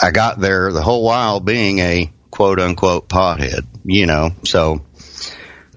I 0.00 0.10
got 0.12 0.40
there 0.40 0.72
the 0.72 0.82
whole 0.82 1.04
while 1.04 1.40
being 1.40 1.78
a 1.80 2.12
quote 2.30 2.60
unquote 2.60 3.08
pothead, 3.08 3.66
you 3.84 4.06
know. 4.06 4.30
So 4.44 4.84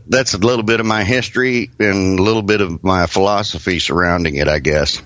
that's 0.08 0.34
a 0.34 0.38
little 0.38 0.64
bit 0.64 0.80
of 0.80 0.86
my 0.86 1.04
history 1.04 1.72
and 1.80 2.20
a 2.20 2.22
little 2.22 2.42
bit 2.42 2.62
of 2.62 2.84
my 2.84 3.08
philosophy 3.08 3.80
surrounding 3.80 4.36
it, 4.36 4.48
I 4.48 4.60
guess. 4.60 5.02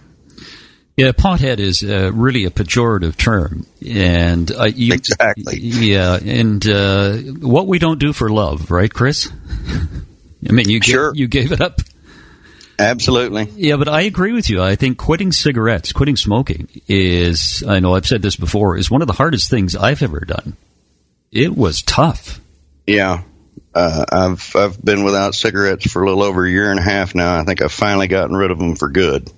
Yeah, 0.97 1.11
pothead 1.11 1.59
is 1.59 1.83
uh, 1.83 2.11
really 2.11 2.45
a 2.45 2.49
pejorative 2.49 3.15
term, 3.17 3.67
and 3.87 4.51
uh, 4.51 4.63
you, 4.63 4.93
exactly. 4.93 5.59
Yeah, 5.59 6.17
and 6.17 6.67
uh, 6.67 7.13
what 7.17 7.67
we 7.67 7.77
don't 7.77 7.99
do 7.99 8.13
for 8.13 8.29
love, 8.29 8.71
right, 8.71 8.91
Chris? 8.91 9.31
I 10.47 10.51
mean, 10.51 10.69
you 10.69 10.81
sure. 10.81 11.13
you 11.15 11.27
gave 11.27 11.51
it 11.51 11.61
up. 11.61 11.81
Absolutely. 12.79 13.49
Yeah, 13.55 13.77
but 13.77 13.87
I 13.87 14.01
agree 14.01 14.33
with 14.33 14.49
you. 14.49 14.61
I 14.61 14.75
think 14.75 14.97
quitting 14.97 15.31
cigarettes, 15.31 15.91
quitting 15.91 16.15
smoking 16.15 16.67
is, 16.87 17.63
I 17.67 17.79
know 17.79 17.95
I've 17.95 18.05
said 18.05 18.21
this 18.21 18.35
before, 18.35 18.77
is 18.77 18.91
one 18.91 19.01
of 19.01 19.07
the 19.07 19.13
hardest 19.13 19.49
things 19.49 19.75
I've 19.75 20.03
ever 20.03 20.19
done. 20.19 20.55
It 21.31 21.57
was 21.57 21.81
tough. 21.81 22.39
Yeah. 22.85 23.23
Uh, 23.77 24.05
I've 24.11 24.55
I've 24.55 24.83
been 24.83 25.03
without 25.03 25.35
cigarettes 25.35 25.91
for 25.91 26.01
a 26.01 26.05
little 26.05 26.23
over 26.23 26.47
a 26.47 26.49
year 26.49 26.71
and 26.71 26.79
a 26.79 26.83
half 26.83 27.13
now. 27.13 27.39
I 27.39 27.43
think 27.43 27.61
I've 27.61 27.71
finally 27.71 28.07
gotten 28.07 28.35
rid 28.35 28.49
of 28.49 28.57
them 28.57 28.75
for 28.75 28.89
good. 28.89 29.31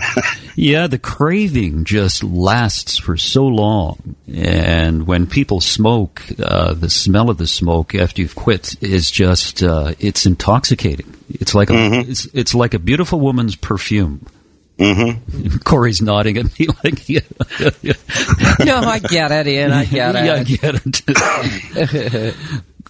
yeah, 0.56 0.88
the 0.88 0.98
craving 0.98 1.84
just 1.84 2.24
lasts 2.24 2.98
for 2.98 3.16
so 3.16 3.46
long, 3.46 4.16
and 4.26 5.06
when 5.06 5.28
people 5.28 5.60
smoke, 5.60 6.20
uh, 6.42 6.74
the 6.74 6.90
smell 6.90 7.30
of 7.30 7.38
the 7.38 7.46
smoke 7.46 7.94
after 7.94 8.22
you've 8.22 8.34
quit 8.34 8.74
is 8.82 9.08
just 9.08 9.62
uh, 9.62 9.94
it's 10.00 10.26
intoxicating. 10.26 11.14
It's 11.28 11.54
like 11.54 11.70
a, 11.70 11.74
mm-hmm. 11.74 12.10
it's 12.10 12.24
it's 12.34 12.56
like 12.56 12.74
a 12.74 12.80
beautiful 12.80 13.20
woman's 13.20 13.54
perfume. 13.54 14.26
Mm-hmm. 14.80 15.58
Corey's 15.64 16.02
nodding 16.02 16.38
at 16.38 16.58
me 16.58 16.66
like, 16.84 17.08
yeah, 17.08 17.20
yeah. 17.82 17.92
no, 18.64 18.78
I 18.80 18.98
get 18.98 19.30
it, 19.30 19.46
Ian. 19.46 19.70
I 19.70 19.84
get 19.84 20.16
it. 20.16 20.24
Yeah, 20.24 20.34
I 20.34 20.42
get 20.42 21.94
it. 21.94 22.34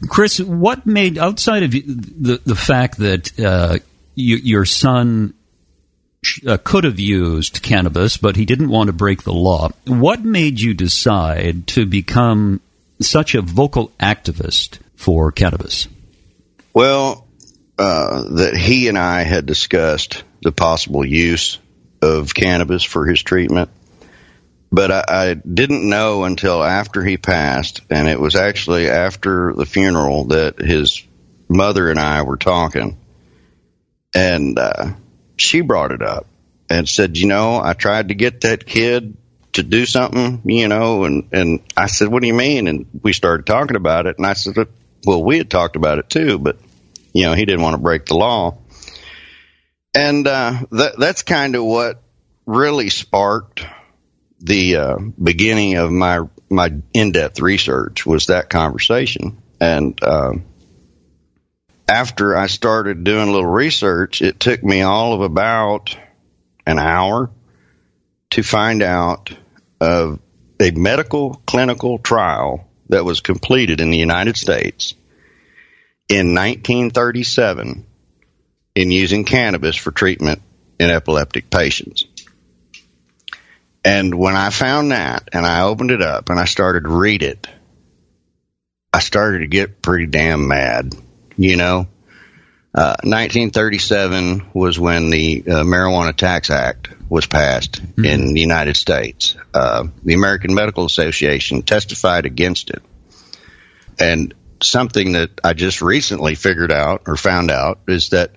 Chris, 0.08 0.38
what 0.40 0.86
made 0.86 1.18
outside 1.18 1.62
of 1.62 1.70
the 1.70 2.40
the 2.44 2.54
fact 2.54 2.98
that 2.98 3.38
uh, 3.40 3.78
you, 4.14 4.36
your 4.36 4.64
son 4.64 5.34
uh, 6.46 6.58
could 6.62 6.84
have 6.84 6.98
used 6.98 7.62
cannabis, 7.62 8.16
but 8.16 8.36
he 8.36 8.44
didn't 8.44 8.68
want 8.68 8.88
to 8.88 8.92
break 8.92 9.22
the 9.22 9.32
law. 9.32 9.70
What 9.86 10.24
made 10.24 10.60
you 10.60 10.74
decide 10.74 11.66
to 11.68 11.86
become 11.86 12.60
such 13.00 13.34
a 13.34 13.42
vocal 13.42 13.92
activist 14.00 14.78
for 14.96 15.32
cannabis? 15.32 15.88
Well, 16.74 17.26
uh, 17.78 18.22
that 18.36 18.56
he 18.56 18.88
and 18.88 18.98
I 18.98 19.22
had 19.22 19.46
discussed 19.46 20.24
the 20.42 20.52
possible 20.52 21.04
use 21.04 21.58
of 22.02 22.34
cannabis 22.34 22.84
for 22.84 23.06
his 23.06 23.22
treatment, 23.22 23.70
but 24.70 24.90
I, 24.90 25.04
I 25.08 25.34
didn't 25.34 25.88
know 25.88 26.24
until 26.24 26.62
after 26.62 27.02
he 27.04 27.16
passed, 27.16 27.82
and 27.90 28.08
it 28.08 28.20
was 28.20 28.34
actually 28.34 28.88
after 28.88 29.52
the 29.54 29.66
funeral 29.66 30.24
that 30.26 30.58
his 30.58 31.02
mother 31.48 31.88
and 31.90 31.98
I 31.98 32.22
were 32.22 32.36
talking, 32.36 32.98
and 34.14 34.58
uh, 34.58 34.92
she 35.36 35.60
brought 35.60 35.92
it 35.92 36.02
up 36.02 36.26
and 36.68 36.88
said, 36.88 37.16
you 37.16 37.26
know, 37.26 37.60
I 37.62 37.74
tried 37.74 38.08
to 38.08 38.14
get 38.14 38.42
that 38.42 38.66
kid 38.66 39.16
to 39.52 39.62
do 39.62 39.86
something, 39.86 40.42
you 40.44 40.68
know, 40.68 41.04
and, 41.04 41.28
and 41.32 41.60
I 41.76 41.86
said, 41.86 42.08
what 42.08 42.20
do 42.20 42.26
you 42.26 42.34
mean? 42.34 42.66
And 42.66 42.86
we 43.02 43.12
started 43.12 43.46
talking 43.46 43.76
about 43.76 44.06
it. 44.06 44.18
And 44.18 44.26
I 44.26 44.34
said, 44.34 44.68
well, 45.06 45.22
we 45.22 45.38
had 45.38 45.50
talked 45.50 45.76
about 45.76 45.98
it 45.98 46.10
too, 46.10 46.38
but, 46.38 46.58
you 47.12 47.24
know, 47.24 47.34
he 47.34 47.44
didn't 47.44 47.62
want 47.62 47.74
to 47.74 47.82
break 47.82 48.06
the 48.06 48.16
law. 48.16 48.58
And, 49.94 50.26
uh, 50.26 50.58
that, 50.72 50.98
that's 50.98 51.22
kind 51.22 51.54
of 51.54 51.64
what 51.64 52.02
really 52.44 52.90
sparked 52.90 53.64
the, 54.40 54.76
uh, 54.76 54.98
beginning 55.22 55.76
of 55.76 55.90
my, 55.90 56.20
my 56.50 56.72
in-depth 56.92 57.40
research 57.40 58.04
was 58.06 58.26
that 58.26 58.50
conversation. 58.50 59.38
And, 59.60 59.98
uh, 60.02 60.34
after 61.88 62.36
I 62.36 62.48
started 62.48 63.04
doing 63.04 63.28
a 63.28 63.32
little 63.32 63.46
research, 63.46 64.20
it 64.20 64.40
took 64.40 64.62
me 64.62 64.82
all 64.82 65.14
of 65.14 65.20
about 65.20 65.96
an 66.66 66.78
hour 66.78 67.30
to 68.30 68.42
find 68.42 68.82
out 68.82 69.30
of 69.80 70.18
a 70.60 70.70
medical 70.72 71.40
clinical 71.46 71.98
trial 71.98 72.68
that 72.88 73.04
was 73.04 73.20
completed 73.20 73.80
in 73.80 73.90
the 73.90 73.98
United 73.98 74.36
States 74.36 74.94
in 76.08 76.34
1937 76.34 77.86
in 78.74 78.90
using 78.90 79.24
cannabis 79.24 79.76
for 79.76 79.90
treatment 79.90 80.42
in 80.78 80.90
epileptic 80.90 81.50
patients. 81.50 82.04
And 83.86 84.14
when 84.18 84.36
I 84.36 84.50
found 84.50 84.90
that 84.90 85.30
and 85.32 85.46
I 85.46 85.62
opened 85.62 85.92
it 85.92 86.02
up 86.02 86.28
and 86.28 86.38
I 86.38 86.44
started 86.44 86.82
to 86.84 86.90
read 86.90 87.22
it, 87.22 87.46
I 88.92 88.98
started 88.98 89.38
to 89.38 89.46
get 89.46 89.80
pretty 89.80 90.06
damn 90.06 90.48
mad 90.48 90.94
you 91.36 91.56
know, 91.56 91.86
uh, 92.74 92.96
1937 93.02 94.50
was 94.52 94.78
when 94.78 95.10
the 95.10 95.42
uh, 95.46 95.64
Marijuana 95.64 96.14
Tax 96.14 96.50
Act 96.50 96.88
was 97.08 97.26
passed 97.26 97.82
mm-hmm. 97.82 98.04
in 98.04 98.34
the 98.34 98.40
United 98.40 98.76
States. 98.76 99.36
Uh, 99.54 99.86
the 100.02 100.14
American 100.14 100.54
Medical 100.54 100.84
Association 100.84 101.62
testified 101.62 102.26
against 102.26 102.70
it. 102.70 102.82
And 103.98 104.34
something 104.62 105.12
that 105.12 105.30
I 105.42 105.52
just 105.52 105.80
recently 105.80 106.34
figured 106.34 106.72
out 106.72 107.02
or 107.06 107.16
found 107.16 107.50
out 107.50 107.80
is 107.88 108.10
that 108.10 108.32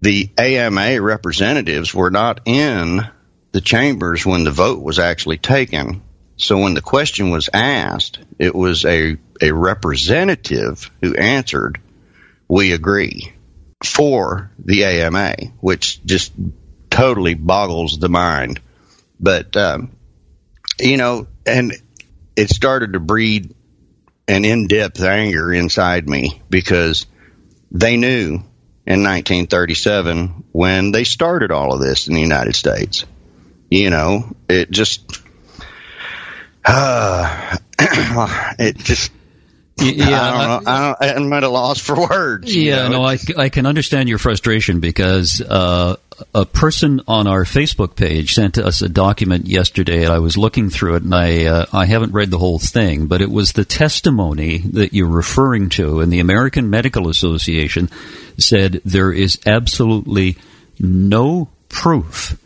the 0.00 0.30
AMA 0.38 1.00
representatives 1.00 1.94
were 1.94 2.10
not 2.10 2.40
in 2.46 3.06
the 3.52 3.60
chambers 3.60 4.24
when 4.24 4.44
the 4.44 4.50
vote 4.50 4.82
was 4.82 4.98
actually 4.98 5.38
taken. 5.38 6.02
So 6.36 6.58
when 6.58 6.74
the 6.74 6.80
question 6.80 7.30
was 7.30 7.50
asked, 7.52 8.18
it 8.38 8.54
was 8.54 8.84
a, 8.84 9.18
a 9.40 9.52
representative 9.52 10.90
who 11.02 11.14
answered, 11.14 11.80
we 12.48 12.72
agree 12.72 13.32
for 13.84 14.50
the 14.58 14.84
AMA, 14.84 15.36
which 15.60 16.04
just 16.04 16.32
totally 16.88 17.34
boggles 17.34 17.98
the 17.98 18.08
mind. 18.08 18.60
But, 19.18 19.56
um, 19.56 19.92
you 20.78 20.96
know, 20.96 21.26
and 21.44 21.72
it 22.36 22.50
started 22.50 22.94
to 22.94 23.00
breed 23.00 23.54
an 24.26 24.44
in 24.44 24.66
depth 24.66 25.02
anger 25.02 25.52
inside 25.52 26.08
me 26.08 26.40
because 26.48 27.06
they 27.70 27.96
knew 27.96 28.42
in 28.86 29.02
1937 29.02 30.44
when 30.52 30.92
they 30.92 31.04
started 31.04 31.50
all 31.50 31.74
of 31.74 31.80
this 31.80 32.08
in 32.08 32.14
the 32.14 32.20
United 32.20 32.56
States. 32.56 33.04
You 33.70 33.90
know, 33.90 34.36
it 34.48 34.70
just, 34.70 35.22
uh, 36.64 37.56
it 37.78 38.76
just 38.76 39.12
yeah, 39.80 40.20
I 40.20 40.46
don't 40.46 40.64
know. 40.64 40.70
I 40.70 41.06
don't, 41.06 41.24
I'm 41.24 41.32
at 41.32 41.44
a 41.44 41.48
loss 41.48 41.80
for 41.80 42.08
words. 42.08 42.54
Yeah, 42.54 42.88
know? 42.88 42.98
no, 42.98 43.04
I, 43.04 43.18
I 43.36 43.48
can 43.48 43.66
understand 43.66 44.08
your 44.08 44.18
frustration 44.18 44.80
because 44.80 45.40
uh, 45.40 45.96
a 46.34 46.44
person 46.44 47.00
on 47.08 47.26
our 47.26 47.44
Facebook 47.44 47.96
page 47.96 48.34
sent 48.34 48.58
us 48.58 48.82
a 48.82 48.88
document 48.88 49.46
yesterday, 49.46 50.04
and 50.04 50.12
I 50.12 50.18
was 50.18 50.36
looking 50.36 50.70
through 50.70 50.96
it, 50.96 51.02
and 51.02 51.14
I 51.14 51.46
uh, 51.46 51.66
I 51.72 51.86
haven't 51.86 52.12
read 52.12 52.30
the 52.30 52.38
whole 52.38 52.58
thing, 52.58 53.06
but 53.06 53.22
it 53.22 53.30
was 53.30 53.52
the 53.52 53.64
testimony 53.64 54.58
that 54.58 54.92
you're 54.92 55.08
referring 55.08 55.70
to, 55.70 56.00
and 56.00 56.12
the 56.12 56.20
American 56.20 56.70
Medical 56.70 57.08
Association 57.08 57.88
said 58.38 58.80
there 58.84 59.12
is 59.12 59.38
absolutely 59.46 60.36
no 60.78 61.48
proof 61.68 62.38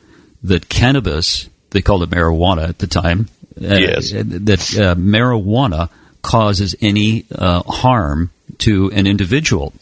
that 0.44 0.68
cannabis, 0.68 1.48
they 1.70 1.82
called 1.82 2.02
it 2.02 2.10
marijuana 2.10 2.68
at 2.68 2.78
the 2.78 2.86
time, 2.86 3.28
uh, 3.60 3.74
yes. 3.74 4.10
that 4.12 4.76
uh, 4.78 4.94
marijuana 4.94 5.88
causes 6.22 6.74
any 6.80 7.26
uh, 7.32 7.62
harm 7.62 8.30
to 8.58 8.90
an 8.92 9.06
individual. 9.06 9.72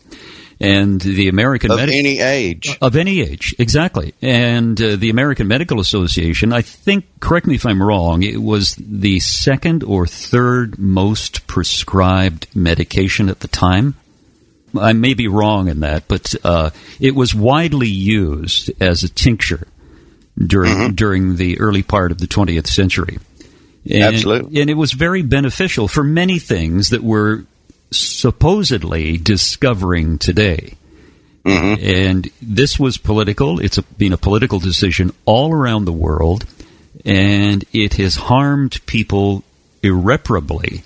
And 0.61 1.00
the 1.00 1.26
American 1.28 1.73
of 1.73 1.78
Medi- 1.78 1.99
any 1.99 2.21
age 2.21 2.78
of 2.81 2.95
any 2.95 3.21
age, 3.21 3.52
exactly. 3.59 4.14
And 4.23 4.81
uh, 4.81 4.95
the 4.95 5.11
American 5.11 5.49
Medical 5.49 5.81
Association, 5.81 6.52
I 6.52 6.62
think, 6.62 7.04
correct 7.19 7.49
me 7.49 7.57
if 7.57 7.66
I'm 7.66 7.83
wrong, 7.83 8.23
it 8.23 8.40
was 8.40 8.76
the 8.76 9.19
second 9.19 9.83
or 9.83 10.07
third 10.07 10.78
most 10.78 11.49
prescribed 11.49 12.47
medication 12.54 13.28
at 13.28 13.40
the 13.40 13.49
time. 13.49 13.97
I 14.78 14.92
may 14.92 15.14
be 15.14 15.26
wrong 15.26 15.66
in 15.66 15.81
that, 15.81 16.07
but 16.07 16.33
uh, 16.45 16.71
it 17.00 17.16
was 17.16 17.35
widely 17.35 17.88
used 17.88 18.71
as 18.81 19.02
a 19.02 19.09
tincture 19.09 19.66
during 20.38 20.72
mm-hmm. 20.72 20.94
during 20.94 21.36
the 21.36 21.60
early 21.60 21.82
part 21.82 22.12
of 22.12 22.18
the 22.18 22.26
20th 22.26 22.66
century. 22.66 23.18
And, 23.84 24.14
Absolutely. 24.14 24.60
And 24.60 24.70
it 24.70 24.74
was 24.74 24.92
very 24.92 25.22
beneficial 25.22 25.88
for 25.88 26.04
many 26.04 26.38
things 26.38 26.90
that 26.90 27.02
we're 27.02 27.44
supposedly 27.90 29.18
discovering 29.18 30.18
today. 30.18 30.76
Mm-hmm. 31.44 31.84
And 31.84 32.30
this 32.40 32.78
was 32.78 32.98
political. 32.98 33.58
It's 33.60 33.78
a, 33.78 33.82
been 33.82 34.12
a 34.12 34.18
political 34.18 34.60
decision 34.60 35.12
all 35.24 35.52
around 35.52 35.84
the 35.84 35.92
world, 35.92 36.46
and 37.04 37.64
it 37.72 37.94
has 37.94 38.14
harmed 38.14 38.84
people 38.86 39.42
irreparably 39.82 40.84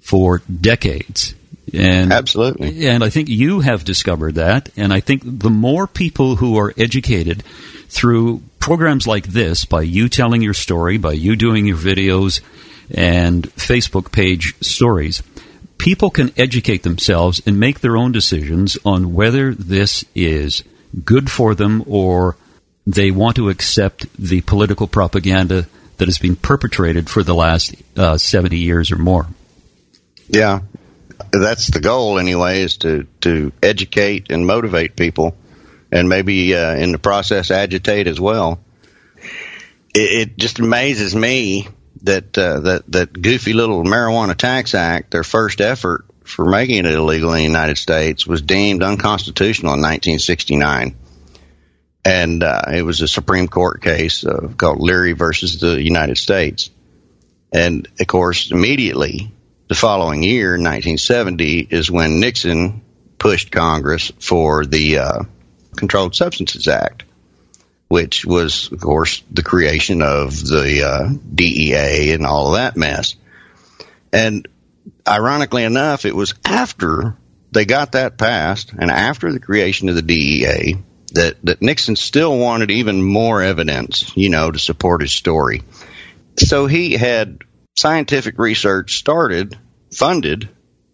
for 0.00 0.42
decades. 0.60 1.34
And, 1.72 2.12
Absolutely. 2.12 2.88
And 2.88 3.04
I 3.04 3.10
think 3.10 3.28
you 3.28 3.60
have 3.60 3.84
discovered 3.84 4.36
that. 4.36 4.70
And 4.76 4.92
I 4.92 5.00
think 5.00 5.22
the 5.24 5.50
more 5.50 5.86
people 5.86 6.36
who 6.36 6.56
are 6.58 6.72
educated 6.76 7.42
through 7.88 8.42
programs 8.58 9.06
like 9.06 9.26
this, 9.26 9.64
by 9.64 9.82
you 9.82 10.08
telling 10.08 10.42
your 10.42 10.54
story, 10.54 10.98
by 10.98 11.12
you 11.12 11.36
doing 11.36 11.66
your 11.66 11.76
videos 11.76 12.40
and 12.90 13.44
Facebook 13.54 14.12
page 14.12 14.54
stories, 14.60 15.22
people 15.78 16.10
can 16.10 16.32
educate 16.36 16.82
themselves 16.82 17.40
and 17.46 17.58
make 17.58 17.80
their 17.80 17.96
own 17.96 18.12
decisions 18.12 18.76
on 18.84 19.14
whether 19.14 19.54
this 19.54 20.04
is 20.14 20.64
good 21.04 21.30
for 21.30 21.54
them 21.54 21.84
or 21.86 22.36
they 22.86 23.10
want 23.10 23.36
to 23.36 23.50
accept 23.50 24.06
the 24.18 24.40
political 24.42 24.86
propaganda 24.86 25.66
that 25.98 26.08
has 26.08 26.18
been 26.18 26.36
perpetrated 26.36 27.10
for 27.10 27.22
the 27.22 27.34
last 27.34 27.74
uh, 27.96 28.16
70 28.16 28.56
years 28.56 28.90
or 28.90 28.96
more. 28.96 29.26
Yeah, 30.28 30.60
that's 31.32 31.68
the 31.68 31.80
goal 31.80 32.18
anyway, 32.18 32.62
is 32.62 32.78
to, 32.78 33.06
to 33.20 33.52
educate 33.62 34.30
and 34.30 34.46
motivate 34.46 34.96
people 34.96 35.36
and 35.90 36.08
maybe 36.08 36.54
uh, 36.54 36.74
in 36.74 36.92
the 36.92 36.98
process 36.98 37.50
agitate 37.50 38.06
as 38.06 38.20
well. 38.20 38.60
It, 39.94 40.28
it 40.28 40.36
just 40.36 40.58
amazes 40.58 41.14
me 41.14 41.68
that 42.02 42.36
uh, 42.36 42.60
that 42.60 42.92
that 42.92 43.12
goofy 43.12 43.52
little 43.52 43.84
marijuana 43.84 44.36
tax 44.36 44.74
act, 44.74 45.10
their 45.10 45.24
first 45.24 45.60
effort 45.60 46.04
for 46.24 46.44
making 46.44 46.84
it 46.84 46.92
illegal 46.92 47.32
in 47.32 47.38
the 47.38 47.42
United 47.42 47.78
States, 47.78 48.26
was 48.26 48.42
deemed 48.42 48.82
unconstitutional 48.82 49.74
in 49.74 49.80
1969, 49.80 50.96
and 52.04 52.42
uh, 52.42 52.62
it 52.72 52.82
was 52.82 53.00
a 53.00 53.08
Supreme 53.08 53.48
Court 53.48 53.82
case 53.82 54.24
uh, 54.24 54.48
called 54.56 54.80
Leary 54.80 55.12
versus 55.12 55.58
the 55.58 55.82
United 55.82 56.18
States, 56.18 56.70
and 57.52 57.88
of 57.98 58.06
course, 58.06 58.50
immediately 58.50 59.32
the 59.68 59.74
following 59.74 60.22
year, 60.22 60.52
1970, 60.52 61.60
is 61.60 61.90
when 61.90 62.20
Nixon 62.20 62.80
pushed 63.18 63.50
Congress 63.50 64.10
for 64.18 64.64
the 64.64 64.98
uh, 64.98 65.22
Controlled 65.76 66.16
Substances 66.16 66.66
Act, 66.68 67.04
which 67.88 68.24
was, 68.24 68.72
of 68.72 68.80
course, 68.80 69.22
the 69.30 69.42
creation 69.42 70.00
of 70.00 70.30
the 70.40 70.84
uh, 70.84 71.08
DEA 71.34 72.12
and 72.12 72.24
all 72.24 72.48
of 72.48 72.54
that 72.54 72.76
mess. 72.76 73.16
And 74.10 74.48
ironically 75.06 75.64
enough, 75.64 76.06
it 76.06 76.16
was 76.16 76.34
after 76.46 77.16
they 77.52 77.66
got 77.66 77.92
that 77.92 78.16
passed 78.16 78.72
and 78.72 78.90
after 78.90 79.32
the 79.32 79.40
creation 79.40 79.90
of 79.90 79.94
the 79.94 80.02
DEA 80.02 80.78
that, 81.12 81.36
that 81.42 81.60
Nixon 81.60 81.96
still 81.96 82.38
wanted 82.38 82.70
even 82.70 83.02
more 83.02 83.42
evidence, 83.42 84.16
you 84.16 84.30
know, 84.30 84.50
to 84.50 84.58
support 84.58 85.02
his 85.02 85.12
story. 85.12 85.62
So 86.38 86.66
he 86.66 86.92
had 86.92 87.42
scientific 87.78 88.38
research 88.38 88.98
started, 88.98 89.56
funded 89.92 90.48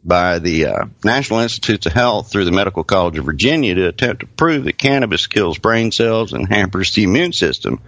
by 0.04 0.38
the 0.38 0.66
uh, 0.66 0.84
National 1.02 1.40
Institutes 1.40 1.86
of 1.86 1.92
Health 1.92 2.30
through 2.30 2.44
the 2.44 2.52
Medical 2.52 2.84
College 2.84 3.18
of 3.18 3.24
Virginia 3.24 3.74
to 3.74 3.88
attempt 3.88 4.20
to 4.20 4.26
prove 4.26 4.64
that 4.64 4.78
cannabis 4.78 5.26
kills 5.26 5.58
brain 5.58 5.92
cells 5.92 6.32
and 6.32 6.48
hampers 6.48 6.92
the 6.92 7.04
immune 7.04 7.32
system. 7.32 7.80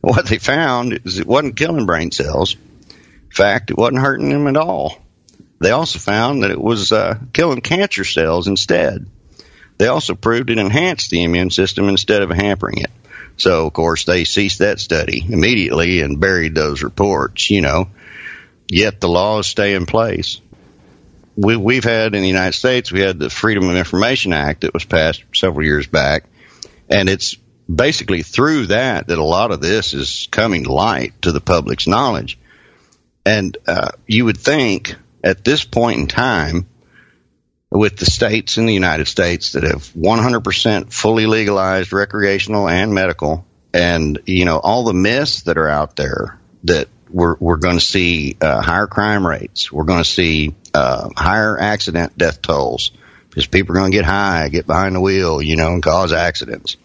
What 0.00 0.26
they 0.26 0.38
found 0.38 0.98
is 1.04 1.18
it 1.18 1.26
wasn't 1.26 1.56
killing 1.56 1.84
brain 1.84 2.10
cells. 2.10 2.54
In 2.54 3.30
fact, 3.30 3.70
it 3.70 3.76
wasn't 3.76 4.00
hurting 4.00 4.30
them 4.30 4.46
at 4.46 4.56
all. 4.56 4.98
They 5.60 5.72
also 5.72 5.98
found 5.98 6.42
that 6.42 6.50
it 6.50 6.60
was 6.60 6.90
uh, 6.90 7.18
killing 7.34 7.60
cancer 7.60 8.04
cells 8.04 8.48
instead. 8.48 9.06
They 9.76 9.88
also 9.88 10.14
proved 10.14 10.48
it 10.48 10.58
enhanced 10.58 11.10
the 11.10 11.22
immune 11.22 11.50
system 11.50 11.90
instead 11.90 12.22
of 12.22 12.30
hampering 12.30 12.78
it. 12.78 12.90
So, 13.36 13.66
of 13.66 13.72
course, 13.74 14.04
they 14.04 14.24
ceased 14.24 14.60
that 14.60 14.80
study 14.80 15.24
immediately 15.28 16.00
and 16.00 16.20
buried 16.20 16.54
those 16.54 16.82
reports, 16.82 17.50
you 17.50 17.60
know. 17.60 17.88
Yet 18.70 19.00
the 19.00 19.08
laws 19.08 19.46
stay 19.46 19.74
in 19.74 19.84
place 19.84 20.40
we, 21.40 21.56
we've 21.56 21.84
had 21.84 22.14
in 22.14 22.22
the 22.22 22.28
United 22.28 22.52
States, 22.52 22.92
we 22.92 23.00
had 23.00 23.18
the 23.18 23.30
Freedom 23.30 23.68
of 23.68 23.76
Information 23.76 24.32
Act 24.32 24.62
that 24.62 24.74
was 24.74 24.84
passed 24.84 25.24
several 25.34 25.64
years 25.64 25.86
back, 25.86 26.24
and 26.88 27.08
it's 27.08 27.36
basically 27.72 28.22
through 28.22 28.66
that 28.66 29.06
that 29.06 29.18
a 29.18 29.24
lot 29.24 29.50
of 29.50 29.60
this 29.60 29.94
is 29.94 30.28
coming 30.30 30.64
to 30.64 30.72
light 30.72 31.20
to 31.22 31.32
the 31.32 31.40
public's 31.40 31.86
knowledge. 31.86 32.38
And 33.24 33.56
uh, 33.66 33.92
you 34.06 34.24
would 34.24 34.38
think 34.38 34.96
at 35.22 35.44
this 35.44 35.64
point 35.64 36.00
in 36.00 36.06
time, 36.08 36.66
with 37.70 37.96
the 37.96 38.06
states 38.06 38.58
in 38.58 38.66
the 38.66 38.74
United 38.74 39.06
States 39.06 39.52
that 39.52 39.62
have 39.62 39.84
100% 39.92 40.92
fully 40.92 41.26
legalized 41.26 41.92
recreational 41.92 42.68
and 42.68 42.92
medical, 42.92 43.46
and 43.72 44.18
you 44.26 44.44
know 44.44 44.58
all 44.58 44.84
the 44.84 44.92
myths 44.92 45.42
that 45.42 45.56
are 45.56 45.68
out 45.68 45.96
there 45.96 46.38
that 46.64 46.88
we're 47.10 47.36
we're 47.38 47.56
going 47.56 47.78
to 47.78 47.84
see 47.84 48.36
uh, 48.40 48.60
higher 48.60 48.86
crime 48.86 49.26
rates. 49.26 49.70
We're 49.70 49.84
going 49.84 50.02
to 50.02 50.08
see 50.08 50.54
uh, 50.74 51.10
higher 51.16 51.58
accident 51.58 52.16
death 52.16 52.42
tolls 52.42 52.92
because 53.28 53.46
people 53.46 53.74
are 53.74 53.80
going 53.80 53.92
to 53.92 53.96
get 53.96 54.04
high, 54.04 54.48
get 54.48 54.66
behind 54.66 54.94
the 54.94 55.00
wheel, 55.00 55.40
you 55.40 55.56
know, 55.56 55.72
and 55.72 55.82
cause 55.82 56.12
accidents. 56.12 56.76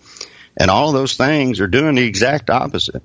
And 0.58 0.72
all 0.72 0.90
of 0.90 0.94
those 0.94 1.18
things 1.18 1.60
are 1.60 1.68
doing 1.68 1.96
the 1.96 2.06
exact 2.06 2.50
opposite. 2.50 3.04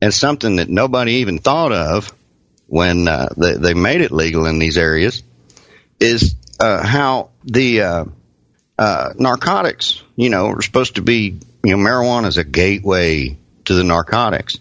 And 0.00 0.12
something 0.12 0.56
that 0.56 0.68
nobody 0.68 1.14
even 1.14 1.38
thought 1.38 1.72
of 1.72 2.14
when 2.66 3.08
uh, 3.08 3.28
they, 3.36 3.54
they 3.54 3.74
made 3.74 4.02
it 4.02 4.12
legal 4.12 4.46
in 4.46 4.58
these 4.58 4.76
areas 4.76 5.22
is 5.98 6.34
uh, 6.60 6.86
how 6.86 7.30
the 7.44 7.82
uh, 7.82 8.04
uh, 8.78 9.14
narcotics, 9.16 10.02
you 10.16 10.28
know, 10.28 10.48
are 10.48 10.62
supposed 10.62 10.96
to 10.96 11.02
be, 11.02 11.38
you 11.64 11.76
know, 11.76 11.82
marijuana 11.82 12.26
is 12.26 12.36
a 12.36 12.44
gateway 12.44 13.36
to 13.64 13.74
the 13.74 13.84
narcotics. 13.84 14.58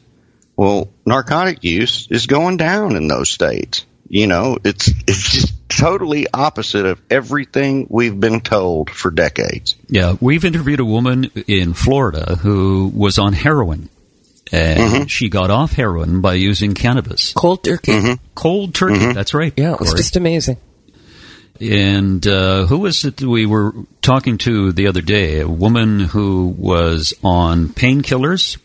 Well, 0.55 0.89
narcotic 1.05 1.63
use 1.63 2.07
is 2.09 2.27
going 2.27 2.57
down 2.57 2.95
in 2.95 3.07
those 3.07 3.29
states. 3.29 3.85
You 4.07 4.27
know, 4.27 4.57
it's 4.63 4.87
it's 5.07 5.31
just 5.31 5.69
totally 5.69 6.27
opposite 6.33 6.85
of 6.85 7.01
everything 7.09 7.87
we've 7.89 8.17
been 8.17 8.41
told 8.41 8.89
for 8.89 9.11
decades. 9.11 9.75
Yeah, 9.89 10.15
we've 10.21 10.45
interviewed 10.45 10.79
a 10.79 10.85
woman 10.85 11.31
in 11.47 11.73
Florida 11.73 12.35
who 12.35 12.91
was 12.93 13.17
on 13.17 13.33
heroin. 13.33 13.89
And 14.51 14.79
mm-hmm. 14.79 15.05
she 15.05 15.29
got 15.29 15.49
off 15.49 15.73
heroin 15.73 16.21
by 16.21 16.35
using 16.35 16.75
cannabis. 16.75 17.33
Cold 17.33 17.63
turkey. 17.63 17.93
Mm-hmm. 17.93 18.25
Cold 18.35 18.75
turkey. 18.75 18.93
Mm-hmm. 18.93 19.13
That's 19.13 19.33
right. 19.33 19.51
Yeah, 19.57 19.75
it's 19.81 19.95
just 19.95 20.17
amazing. 20.17 20.57
And 21.59 22.25
uh, 22.27 22.65
who 22.67 22.79
was 22.79 23.05
it 23.05 23.21
we 23.21 23.45
were 23.45 23.73
talking 24.03 24.37
to 24.39 24.71
the 24.71 24.87
other 24.87 25.01
day? 25.01 25.39
A 25.39 25.47
woman 25.47 25.99
who 25.99 26.53
was 26.57 27.13
on 27.23 27.69
painkillers 27.69 28.57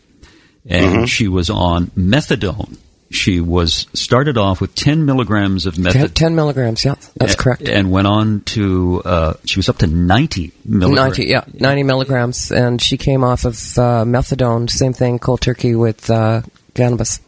and 0.67 0.85
mm-hmm. 0.85 1.05
she 1.05 1.27
was 1.27 1.49
on 1.49 1.87
methadone. 1.87 2.77
she 3.09 3.41
was 3.41 3.87
started 3.93 4.37
off 4.37 4.61
with 4.61 4.73
10 4.73 5.05
milligrams 5.05 5.65
of 5.65 5.75
10, 5.75 6.09
10 6.09 6.35
milligrams, 6.35 6.85
yeah, 6.85 6.95
that's 7.17 7.33
a- 7.33 7.37
correct. 7.37 7.67
And 7.67 7.91
went 7.91 8.07
on 8.07 8.41
to, 8.41 9.01
uh, 9.03 9.33
she 9.45 9.59
was 9.59 9.67
up 9.69 9.79
to 9.79 9.87
90 9.87 10.53
milligrams. 10.65 11.17
90, 11.17 11.25
yeah, 11.25 11.43
90 11.53 11.83
milligrams, 11.83 12.51
and 12.51 12.81
she 12.81 12.97
came 12.97 13.23
off 13.23 13.45
of 13.45 13.55
uh, 13.77 14.05
methadone, 14.05 14.69
same 14.69 14.93
thing, 14.93 15.19
cold 15.19 15.41
turkey 15.41 15.75
with 15.75 16.09
uh, 16.09 16.41
cannabis. 16.73 17.19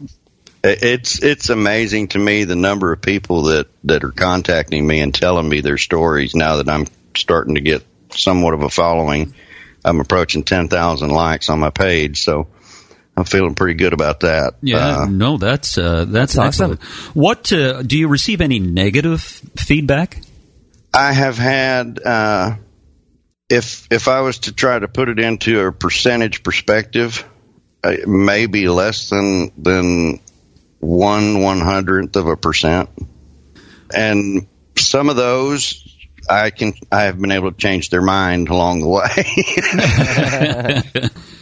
It's 0.65 1.21
it's 1.21 1.49
amazing 1.49 2.09
to 2.09 2.19
me 2.19 2.45
the 2.45 2.55
number 2.55 2.93
of 2.93 3.01
people 3.01 3.43
that 3.43 3.67
that 3.83 4.05
are 4.05 4.11
contacting 4.11 4.87
me 4.87 5.01
and 5.01 5.13
telling 5.13 5.49
me 5.49 5.59
their 5.59 5.77
stories 5.77 6.35
now 6.35 6.55
that 6.57 6.69
I'm 6.69 6.85
starting 7.17 7.55
to 7.55 7.61
get 7.61 7.83
somewhat 8.11 8.53
of 8.53 8.63
a 8.63 8.69
following. 8.69 9.33
I'm 9.83 9.99
approaching 9.99 10.43
10,000 10.43 11.09
likes 11.09 11.49
on 11.49 11.59
my 11.59 11.69
page, 11.69 12.23
so 12.23 12.47
I'm 13.15 13.25
feeling 13.25 13.53
pretty 13.53 13.75
good 13.75 13.93
about 13.93 14.21
that. 14.21 14.55
Yeah, 14.61 15.01
Uh, 15.01 15.05
no, 15.05 15.37
that's 15.37 15.77
uh, 15.77 16.05
that's, 16.05 16.33
That's 16.33 16.37
awesome. 16.37 16.71
excellent. 16.73 17.15
What 17.15 17.53
uh, 17.53 17.83
do 17.83 17.97
you 17.97 18.07
receive 18.07 18.41
any 18.41 18.59
negative 18.59 19.21
feedback? 19.21 20.19
I 20.93 21.13
have 21.13 21.37
had 21.37 21.99
uh, 22.03 22.55
if 23.49 23.87
if 23.91 24.07
I 24.07 24.21
was 24.21 24.39
to 24.39 24.51
try 24.51 24.79
to 24.79 24.87
put 24.87 25.09
it 25.09 25.19
into 25.19 25.59
a 25.59 25.71
percentage 25.71 26.43
perspective, 26.43 27.23
uh, 27.83 27.97
maybe 28.07 28.67
less 28.67 29.09
than 29.09 29.51
than 29.57 30.19
one 30.79 31.41
one 31.41 31.61
hundredth 31.61 32.15
of 32.15 32.27
a 32.27 32.35
percent, 32.35 32.89
and 33.95 34.47
some 34.75 35.09
of 35.09 35.15
those 35.15 35.79
I 36.29 36.49
can 36.49 36.73
I 36.91 37.03
have 37.03 37.19
been 37.19 37.31
able 37.31 37.51
to 37.51 37.57
change 37.57 37.89
their 37.89 38.01
mind 38.01 38.49
along 38.49 38.81
the 38.81 38.87
way. 38.87 41.09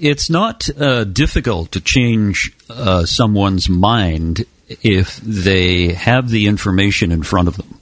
It's 0.00 0.30
not 0.30 0.68
uh, 0.78 1.04
difficult 1.04 1.72
to 1.72 1.80
change 1.80 2.52
uh, 2.68 3.04
someone's 3.04 3.68
mind 3.68 4.44
if 4.68 5.16
they 5.18 5.92
have 5.92 6.28
the 6.28 6.46
information 6.46 7.12
in 7.12 7.22
front 7.22 7.48
of 7.48 7.56
them. 7.56 7.80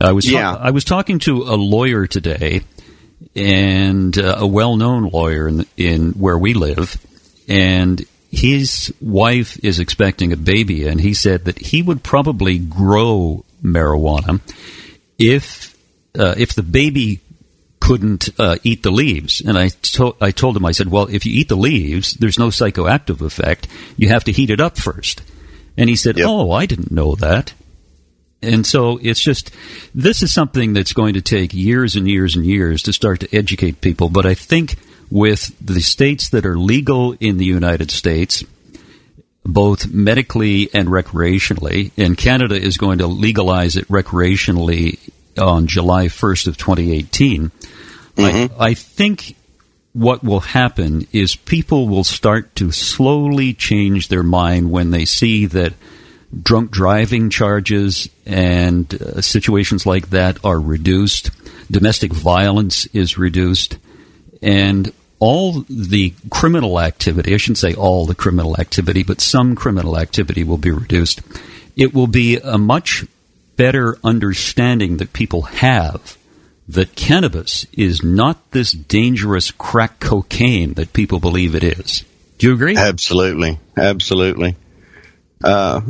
I 0.00 0.12
was 0.12 0.24
ta- 0.26 0.30
Yeah. 0.32 0.54
I 0.54 0.70
was 0.70 0.84
talking 0.84 1.18
to 1.20 1.42
a 1.44 1.56
lawyer 1.56 2.06
today, 2.06 2.62
and 3.34 4.16
uh, 4.18 4.36
a 4.38 4.46
well-known 4.46 5.10
lawyer 5.10 5.48
in, 5.48 5.66
in 5.76 6.12
where 6.12 6.36
we 6.38 6.54
live, 6.54 6.98
and 7.48 8.04
his 8.30 8.92
wife 9.00 9.58
is 9.64 9.78
expecting 9.80 10.32
a 10.32 10.36
baby, 10.36 10.86
and 10.86 11.00
he 11.00 11.14
said 11.14 11.44
that 11.46 11.58
he 11.58 11.82
would 11.82 12.02
probably 12.02 12.58
grow 12.58 13.44
marijuana 13.62 14.40
if 15.18 15.74
uh, 16.18 16.34
if 16.36 16.54
the 16.54 16.62
baby 16.62 17.20
couldn't 17.86 18.28
uh, 18.40 18.56
eat 18.64 18.82
the 18.82 18.90
leaves. 18.90 19.40
And 19.40 19.56
I, 19.56 19.68
to- 19.68 20.16
I 20.20 20.32
told 20.32 20.56
him, 20.56 20.64
I 20.64 20.72
said, 20.72 20.90
well, 20.90 21.06
if 21.06 21.24
you 21.24 21.32
eat 21.32 21.48
the 21.48 21.56
leaves, 21.56 22.14
there's 22.14 22.38
no 22.38 22.48
psychoactive 22.48 23.20
effect. 23.20 23.68
You 23.96 24.08
have 24.08 24.24
to 24.24 24.32
heat 24.32 24.50
it 24.50 24.60
up 24.60 24.76
first. 24.76 25.22
And 25.76 25.88
he 25.88 25.94
said, 25.94 26.18
Yep. 26.18 26.26
oh, 26.28 26.50
I 26.50 26.66
didn't 26.66 26.90
know 26.90 27.14
that. 27.16 27.54
And 28.42 28.66
so 28.66 28.98
it's 29.00 29.20
just, 29.20 29.50
this 29.94 30.22
is 30.22 30.32
something 30.32 30.72
that's 30.72 30.92
going 30.92 31.14
to 31.14 31.22
take 31.22 31.54
years 31.54 31.94
and 31.96 32.08
years 32.08 32.34
and 32.34 32.44
years 32.44 32.82
to 32.84 32.92
start 32.92 33.20
to 33.20 33.36
educate 33.36 33.80
people. 33.80 34.08
But 34.08 34.26
I 34.26 34.34
think 34.34 34.76
with 35.10 35.54
the 35.64 35.80
states 35.80 36.30
that 36.30 36.44
are 36.44 36.58
legal 36.58 37.12
in 37.20 37.36
the 37.38 37.44
United 37.44 37.90
States, 37.90 38.42
both 39.44 39.86
medically 39.92 40.68
and 40.74 40.88
recreationally, 40.88 41.92
and 41.96 42.16
Canada 42.18 42.56
is 42.56 42.76
going 42.78 42.98
to 42.98 43.06
legalize 43.06 43.76
it 43.76 43.86
recreationally 43.88 44.98
on 45.38 45.66
July 45.66 46.06
1st 46.06 46.48
of 46.48 46.56
2018. 46.56 47.52
I, 48.18 48.50
I 48.70 48.74
think 48.74 49.36
what 49.92 50.22
will 50.22 50.40
happen 50.40 51.06
is 51.12 51.36
people 51.36 51.88
will 51.88 52.04
start 52.04 52.54
to 52.56 52.70
slowly 52.70 53.54
change 53.54 54.08
their 54.08 54.22
mind 54.22 54.70
when 54.70 54.90
they 54.90 55.04
see 55.04 55.46
that 55.46 55.72
drunk 56.42 56.70
driving 56.70 57.30
charges 57.30 58.08
and 58.26 58.92
uh, 59.00 59.20
situations 59.22 59.86
like 59.86 60.10
that 60.10 60.44
are 60.44 60.60
reduced, 60.60 61.30
domestic 61.70 62.12
violence 62.12 62.86
is 62.86 63.16
reduced, 63.16 63.78
and 64.42 64.92
all 65.18 65.64
the 65.70 66.12
criminal 66.30 66.78
activity, 66.78 67.32
I 67.32 67.38
shouldn't 67.38 67.58
say 67.58 67.72
all 67.72 68.04
the 68.04 68.14
criminal 68.14 68.60
activity, 68.60 69.02
but 69.02 69.22
some 69.22 69.54
criminal 69.54 69.98
activity 69.98 70.44
will 70.44 70.58
be 70.58 70.70
reduced. 70.70 71.22
It 71.74 71.94
will 71.94 72.06
be 72.06 72.36
a 72.36 72.58
much 72.58 73.06
better 73.56 73.98
understanding 74.04 74.98
that 74.98 75.14
people 75.14 75.42
have 75.42 76.18
that 76.68 76.96
cannabis 76.96 77.66
is 77.72 78.02
not 78.02 78.50
this 78.50 78.72
dangerous 78.72 79.50
crack 79.50 80.00
cocaine 80.00 80.74
that 80.74 80.92
people 80.92 81.20
believe 81.20 81.54
it 81.54 81.64
is. 81.64 82.04
Do 82.38 82.48
you 82.48 82.54
agree? 82.54 82.76
Absolutely, 82.76 83.58
absolutely. 83.76 84.56
Uh, 85.42 85.80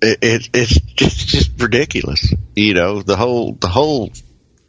it, 0.00 0.18
it 0.22 0.50
it's 0.54 0.80
just 0.80 1.28
just 1.28 1.60
ridiculous. 1.60 2.32
You 2.54 2.74
know 2.74 3.02
the 3.02 3.16
whole 3.16 3.52
the 3.52 3.68
whole 3.68 4.10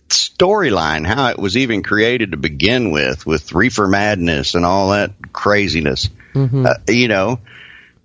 storyline, 0.10 1.06
how 1.06 1.30
it 1.30 1.40
was 1.40 1.58
even 1.58 1.84
created 1.84 2.32
to 2.32 2.38
begin 2.38 2.92
with, 2.92 3.26
with 3.26 3.54
reefer 3.54 3.88
madness 3.88 4.56
and 4.56 4.66
all 4.66 4.92
that 4.92 5.34
craziness. 5.34 6.10
Uh, 6.66 6.76
you 6.88 7.08
know, 7.08 7.40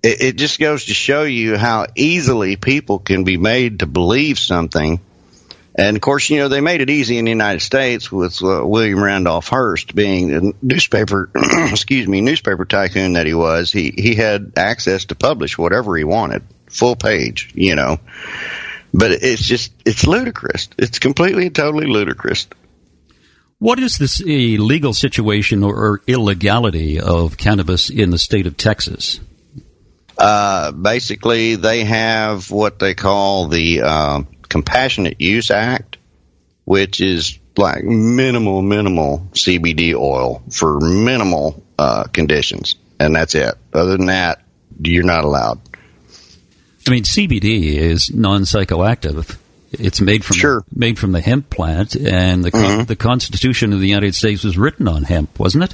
it, 0.01 0.21
it 0.21 0.35
just 0.35 0.59
goes 0.59 0.85
to 0.85 0.93
show 0.93 1.23
you 1.23 1.57
how 1.57 1.87
easily 1.95 2.55
people 2.55 2.99
can 2.99 3.23
be 3.23 3.37
made 3.37 3.79
to 3.79 3.85
believe 3.85 4.39
something. 4.39 4.99
And 5.73 5.95
of 5.95 6.01
course, 6.01 6.29
you 6.29 6.39
know, 6.39 6.49
they 6.49 6.59
made 6.59 6.81
it 6.81 6.89
easy 6.89 7.17
in 7.17 7.25
the 7.25 7.31
United 7.31 7.61
States 7.61 8.11
with 8.11 8.43
uh, 8.43 8.65
William 8.65 9.01
Randolph 9.01 9.47
Hearst 9.47 9.95
being 9.95 10.33
a 10.33 10.53
newspaper, 10.61 11.29
excuse 11.35 12.07
me, 12.07 12.19
newspaper 12.19 12.65
tycoon 12.65 13.13
that 13.13 13.25
he 13.25 13.33
was. 13.33 13.71
He, 13.71 13.91
he 13.91 14.15
had 14.15 14.53
access 14.57 15.05
to 15.05 15.15
publish 15.15 15.57
whatever 15.57 15.95
he 15.95 16.03
wanted, 16.03 16.43
full 16.67 16.95
page, 16.97 17.51
you 17.55 17.75
know. 17.75 17.99
But 18.93 19.11
it's 19.11 19.43
just, 19.43 19.71
it's 19.85 20.05
ludicrous. 20.05 20.67
It's 20.77 20.99
completely 20.99 21.45
and 21.45 21.55
totally 21.55 21.87
ludicrous. 21.87 22.47
What 23.59 23.79
is 23.79 23.97
this 23.97 24.19
illegal 24.19 24.93
situation 24.93 25.63
or, 25.63 25.75
or 25.75 26.01
illegality 26.07 26.99
of 26.99 27.37
cannabis 27.37 27.89
in 27.89 28.09
the 28.09 28.17
state 28.17 28.47
of 28.47 28.57
Texas? 28.57 29.21
Uh, 30.17 30.71
basically, 30.71 31.55
they 31.55 31.85
have 31.85 32.51
what 32.51 32.79
they 32.79 32.95
call 32.95 33.47
the 33.47 33.81
uh, 33.81 34.21
Compassionate 34.51 35.21
Use 35.21 35.49
Act, 35.49 35.95
which 36.65 36.99
is 36.99 37.39
like 37.55 37.85
minimal, 37.85 38.61
minimal 38.61 39.29
CBD 39.31 39.95
oil 39.95 40.43
for 40.51 40.81
minimal 40.81 41.63
uh, 41.79 42.03
conditions, 42.03 42.75
and 42.99 43.15
that's 43.15 43.33
it. 43.33 43.55
Other 43.73 43.95
than 43.95 44.07
that, 44.07 44.41
you're 44.81 45.05
not 45.05 45.23
allowed. 45.23 45.61
I 46.85 46.91
mean, 46.91 47.03
CBD 47.03 47.75
is 47.75 48.13
non 48.13 48.41
psychoactive. 48.41 49.37
It's 49.71 50.01
made 50.01 50.25
from 50.25 50.35
Sure. 50.35 50.65
made 50.75 50.99
from 50.99 51.13
the 51.13 51.21
hemp 51.21 51.49
plant, 51.49 51.95
and 51.95 52.43
the 52.43 52.51
con- 52.51 52.83
the 52.85 52.97
Constitution 52.97 53.71
of 53.71 53.79
the 53.79 53.87
United 53.87 54.15
States 54.15 54.43
was 54.43 54.57
written 54.57 54.85
on 54.89 55.03
hemp, 55.03 55.39
wasn't 55.39 55.63
it? 55.63 55.73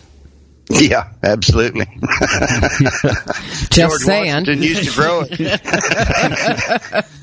Yeah, 0.82 1.14
absolutely. 1.24 1.86
Just 2.02 3.72
George 3.72 4.02
saying. 4.02 4.26
Washington 4.34 4.62
used 4.62 4.90
to 4.90 4.96
grow 4.96 5.24
it. 5.30 7.06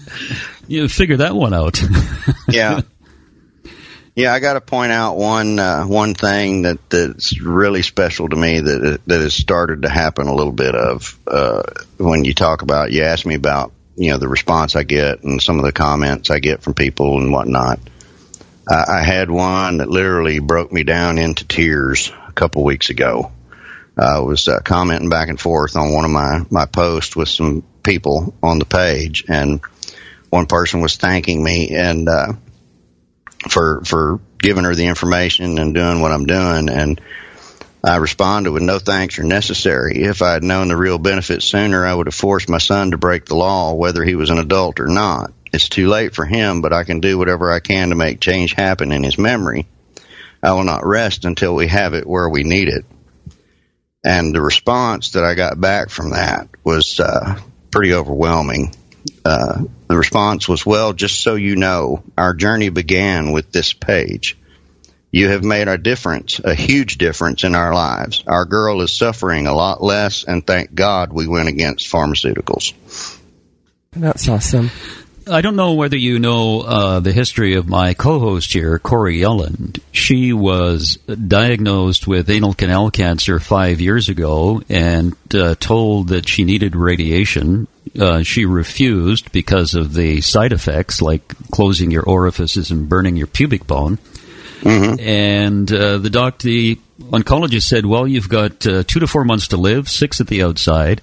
You 0.67 0.89
figure 0.89 1.19
that 1.19 1.35
one 1.35 1.53
out. 1.53 1.83
yeah. 2.49 2.81
Yeah, 4.15 4.33
I 4.33 4.39
got 4.39 4.55
to 4.55 4.61
point 4.61 4.93
out 4.93 5.17
one 5.17 5.59
uh, 5.59 5.85
one 5.85 6.15
thing 6.15 6.63
that 6.63 6.79
that's 6.89 7.39
really 7.41 7.83
special 7.83 8.29
to 8.29 8.37
me 8.37 8.61
that 8.61 9.01
that 9.07 9.21
has 9.21 9.35
started 9.35 9.83
to 9.83 9.89
happen 9.89 10.29
a 10.29 10.35
little 10.35 10.53
bit 10.53 10.75
of 10.75 11.19
uh, 11.27 11.65
when 11.99 12.25
you 12.25 12.33
talk 12.33 12.63
about. 12.63 12.93
You 12.93 13.03
asked 13.03 13.27
me 13.27 13.35
about 13.35 13.73
you 13.97 14.13
know 14.13 14.19
the 14.19 14.29
response 14.29 14.77
I 14.77 14.85
get 14.85 15.23
and 15.25 15.43
some 15.43 15.59
of 15.59 15.65
the 15.65 15.73
comments 15.73 16.31
I 16.31 16.39
get 16.39 16.63
from 16.63 16.75
people 16.75 17.19
and 17.21 17.33
whatnot. 17.33 17.81
I, 18.69 19.01
I 19.01 19.03
had 19.03 19.31
one 19.31 19.79
that 19.79 19.91
literally 19.91 20.39
broke 20.39 20.73
me 20.73 20.85
down 20.85 21.19
into 21.19 21.45
tears 21.45 22.13
a 22.24 22.24
couple 22.35 22.65
weeks 22.65 22.91
ago. 22.91 23.33
I 23.97 24.19
was 24.21 24.49
uh, 24.49 24.61
commenting 24.61 25.09
back 25.09 25.29
and 25.29 25.41
forth 25.41 25.77
on 25.77 25.93
one 25.93 26.05
of 26.05 26.11
my 26.11 26.41
my 26.51 26.67
posts 26.67 27.15
with 27.15 27.29
some 27.29 27.63
people 27.83 28.35
on 28.43 28.59
the 28.59 28.65
page, 28.65 29.25
and 29.29 29.61
one 30.31 30.47
person 30.47 30.81
was 30.81 30.97
thanking 30.97 31.43
me 31.43 31.75
and. 31.75 32.09
Uh, 32.09 32.33
for 33.49 33.83
for 33.85 34.21
giving 34.39 34.65
her 34.65 34.75
the 34.75 34.87
information 34.87 35.59
and 35.59 35.75
doing 35.75 36.01
what 36.01 36.13
I'm 36.13 36.25
doing 36.25 36.71
and 36.71 36.99
I 37.87 37.97
responded 37.97 38.51
with 38.51 38.63
no 38.63 38.79
thanks 38.79 39.19
are 39.19 39.25
necessary. 39.25 40.05
If 40.05 40.23
I 40.23 40.33
had 40.33 40.43
known 40.43 40.69
the 40.69 40.77
real 40.77 40.97
benefits 40.97 41.45
sooner, 41.45 41.85
I 41.85 41.95
would 41.95 42.07
have 42.07 42.15
forced 42.15 42.49
my 42.49 42.57
son 42.57 42.93
to 42.93 42.99
break 42.99 43.27
the 43.27 43.37
law 43.37 43.75
whether 43.75 44.03
he 44.03 44.15
was 44.15 44.31
an 44.31 44.39
adult 44.39 44.81
or 44.81 44.87
not. 44.87 45.33
It's 45.53 45.69
too 45.69 45.89
late 45.89 46.15
for 46.15 46.25
him, 46.25 46.63
but 46.63 46.73
I 46.73 46.85
can 46.85 47.01
do 47.01 47.19
whatever 47.19 47.53
I 47.53 47.61
can 47.61 47.91
to 47.91 47.95
make 47.95 48.21
change 48.21 48.55
happen 48.55 48.91
in 48.91 49.05
his 49.05 49.19
memory. 49.19 49.67
I 50.45 50.53
will 50.53 50.65
not 50.65 50.87
rest 50.87 51.25
until 51.25 51.55
we 51.55 51.69
have 51.69 51.95
it 51.95 52.07
where 52.07 52.29
we 52.29 52.45
need 52.45 52.69
it. 52.69 52.85
And 54.05 54.35
the 54.35 54.43
response 54.43 55.13
that 55.13 55.25
I 55.25 55.35
got 55.35 55.59
back 55.59 55.89
from 55.89 56.11
that 56.11 56.49
was 56.63 57.01
uh, 57.01 57.41
pretty 57.71 57.95
overwhelming. 57.95 58.75
Uh, 59.25 59.65
the 59.89 59.97
response 59.97 60.47
was, 60.47 60.67
well, 60.67 60.93
just 60.93 61.21
so 61.21 61.35
you 61.35 61.57
know, 61.57 62.03
our 62.19 62.35
journey 62.35 62.69
began 62.69 63.33
with 63.33 63.51
this 63.51 63.73
page. 63.73 64.37
You 65.11 65.31
have 65.31 65.45
made 65.45 65.69
a 65.69 65.79
difference, 65.79 66.41
a 66.41 66.55
huge 66.55 66.99
difference 66.99 67.45
in 67.45 67.55
our 67.55 67.73
lives. 67.73 68.23
Our 68.27 68.45
girl 68.45 68.83
is 68.83 68.93
suffering 68.93 69.47
a 69.47 69.55
lot 69.55 69.83
less, 69.83 70.25
and 70.25 70.47
thank 70.47 70.75
God 70.75 71.13
we 71.13 71.27
went 71.27 71.49
against 71.49 71.91
pharmaceuticals. 71.91 72.75
That's 73.93 74.29
awesome. 74.29 74.71
I 75.27 75.41
don't 75.41 75.57
know 75.57 75.75
whether 75.75 75.97
you 75.97 76.19
know 76.19 76.61
uh, 76.61 77.01
the 77.01 77.13
history 77.13 77.55
of 77.55 77.69
my 77.69 77.95
co-host 77.95 78.53
here, 78.53 78.79
Corey 78.79 79.19
Yelland. 79.21 79.81
She 79.93 80.33
was 80.33 80.97
diagnosed 80.97 82.07
with 82.07 82.29
anal 82.29 82.55
canal 82.55 82.91
cancer 82.91 83.41
five 83.41 83.81
years 83.81 84.09
ago 84.09 84.63
and 84.69 85.17
uh, 85.35 85.55
told 85.55 86.09
that 86.09 86.29
she 86.29 86.45
needed 86.45 86.77
radiation. 86.77 87.69
Uh, 87.99 88.23
she 88.23 88.45
refused 88.45 89.33
because 89.33 89.75
of 89.75 89.95
the 89.95 90.21
side 90.21 90.53
effects, 90.53 91.01
like 91.01 91.27
closing 91.51 91.91
your 91.91 92.03
orifices 92.03 92.71
and 92.71 92.89
burning 92.89 93.17
your 93.17 93.27
pubic 93.27 93.67
bone. 93.67 93.99
Mm-hmm. 94.61 95.01
And 95.01 95.73
uh, 95.73 95.99
the 95.99 96.11
doctor, 96.11 96.49
the 96.49 96.79
oncologist 97.01 97.63
said, 97.69 97.87
"Well, 97.87 98.07
you've 98.09 98.29
got 98.29 98.67
uh, 98.67 98.83
two 98.83 99.01
to 99.01 99.07
four 99.07 99.25
months 99.25 99.49
to 99.49 99.57
live, 99.57 99.89
six 99.89 100.21
at 100.21 100.27
the 100.27 100.43
outside." 100.43 101.03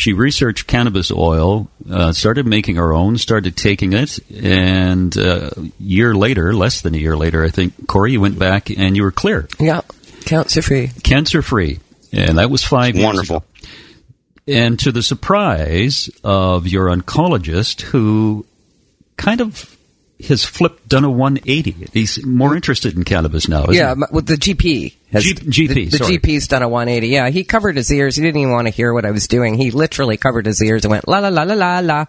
She 0.00 0.14
researched 0.14 0.66
cannabis 0.66 1.10
oil, 1.10 1.68
uh, 1.90 2.10
started 2.12 2.46
making 2.46 2.76
her 2.76 2.94
own, 2.94 3.18
started 3.18 3.54
taking 3.54 3.92
it, 3.92 4.18
and 4.30 5.14
uh, 5.18 5.50
a 5.54 5.72
year 5.78 6.14
later, 6.14 6.54
less 6.54 6.80
than 6.80 6.94
a 6.94 6.98
year 6.98 7.18
later, 7.18 7.44
I 7.44 7.50
think, 7.50 7.86
Corey, 7.86 8.12
you 8.12 8.20
went 8.22 8.38
back 8.38 8.70
and 8.70 8.96
you 8.96 9.02
were 9.02 9.12
clear. 9.12 9.46
Yeah, 9.58 9.82
cancer 10.24 10.62
free. 10.62 10.88
Cancer 11.02 11.42
free. 11.42 11.80
And 12.14 12.38
that 12.38 12.50
was 12.50 12.64
five 12.64 12.96
Wonderful. 12.96 13.44
And 14.48 14.78
to 14.78 14.90
the 14.90 15.02
surprise 15.02 16.08
of 16.24 16.66
your 16.66 16.86
oncologist, 16.86 17.82
who 17.82 18.46
kind 19.18 19.42
of 19.42 19.76
has 20.28 20.46
flipped, 20.46 20.88
done 20.88 21.04
a 21.04 21.10
180. 21.10 21.88
He's 21.92 22.24
more 22.24 22.56
interested 22.56 22.96
in 22.96 23.04
cannabis 23.04 23.48
now. 23.48 23.66
yeah, 23.68 23.94
he? 23.94 24.02
with 24.10 24.26
the 24.26 24.36
GP. 24.36 24.94
Has, 25.12 25.24
G- 25.24 25.34
GP, 25.34 25.90
the, 25.90 25.98
the. 25.98 26.04
GP's 26.04 26.46
done 26.48 26.62
a 26.62 26.68
180. 26.68 27.08
Yeah, 27.08 27.28
he 27.30 27.44
covered 27.44 27.76
his 27.76 27.92
ears. 27.92 28.16
He 28.16 28.22
didn't 28.22 28.40
even 28.40 28.52
want 28.52 28.66
to 28.68 28.72
hear 28.72 28.92
what 28.92 29.04
I 29.04 29.10
was 29.10 29.26
doing. 29.28 29.54
He 29.54 29.70
literally 29.70 30.16
covered 30.16 30.46
his 30.46 30.62
ears 30.62 30.84
and 30.84 30.90
went 30.92 31.08
la 31.08 31.18
la 31.18 31.28
la 31.28 31.42
la 31.42 31.54
la 31.54 31.78
la. 31.80 32.04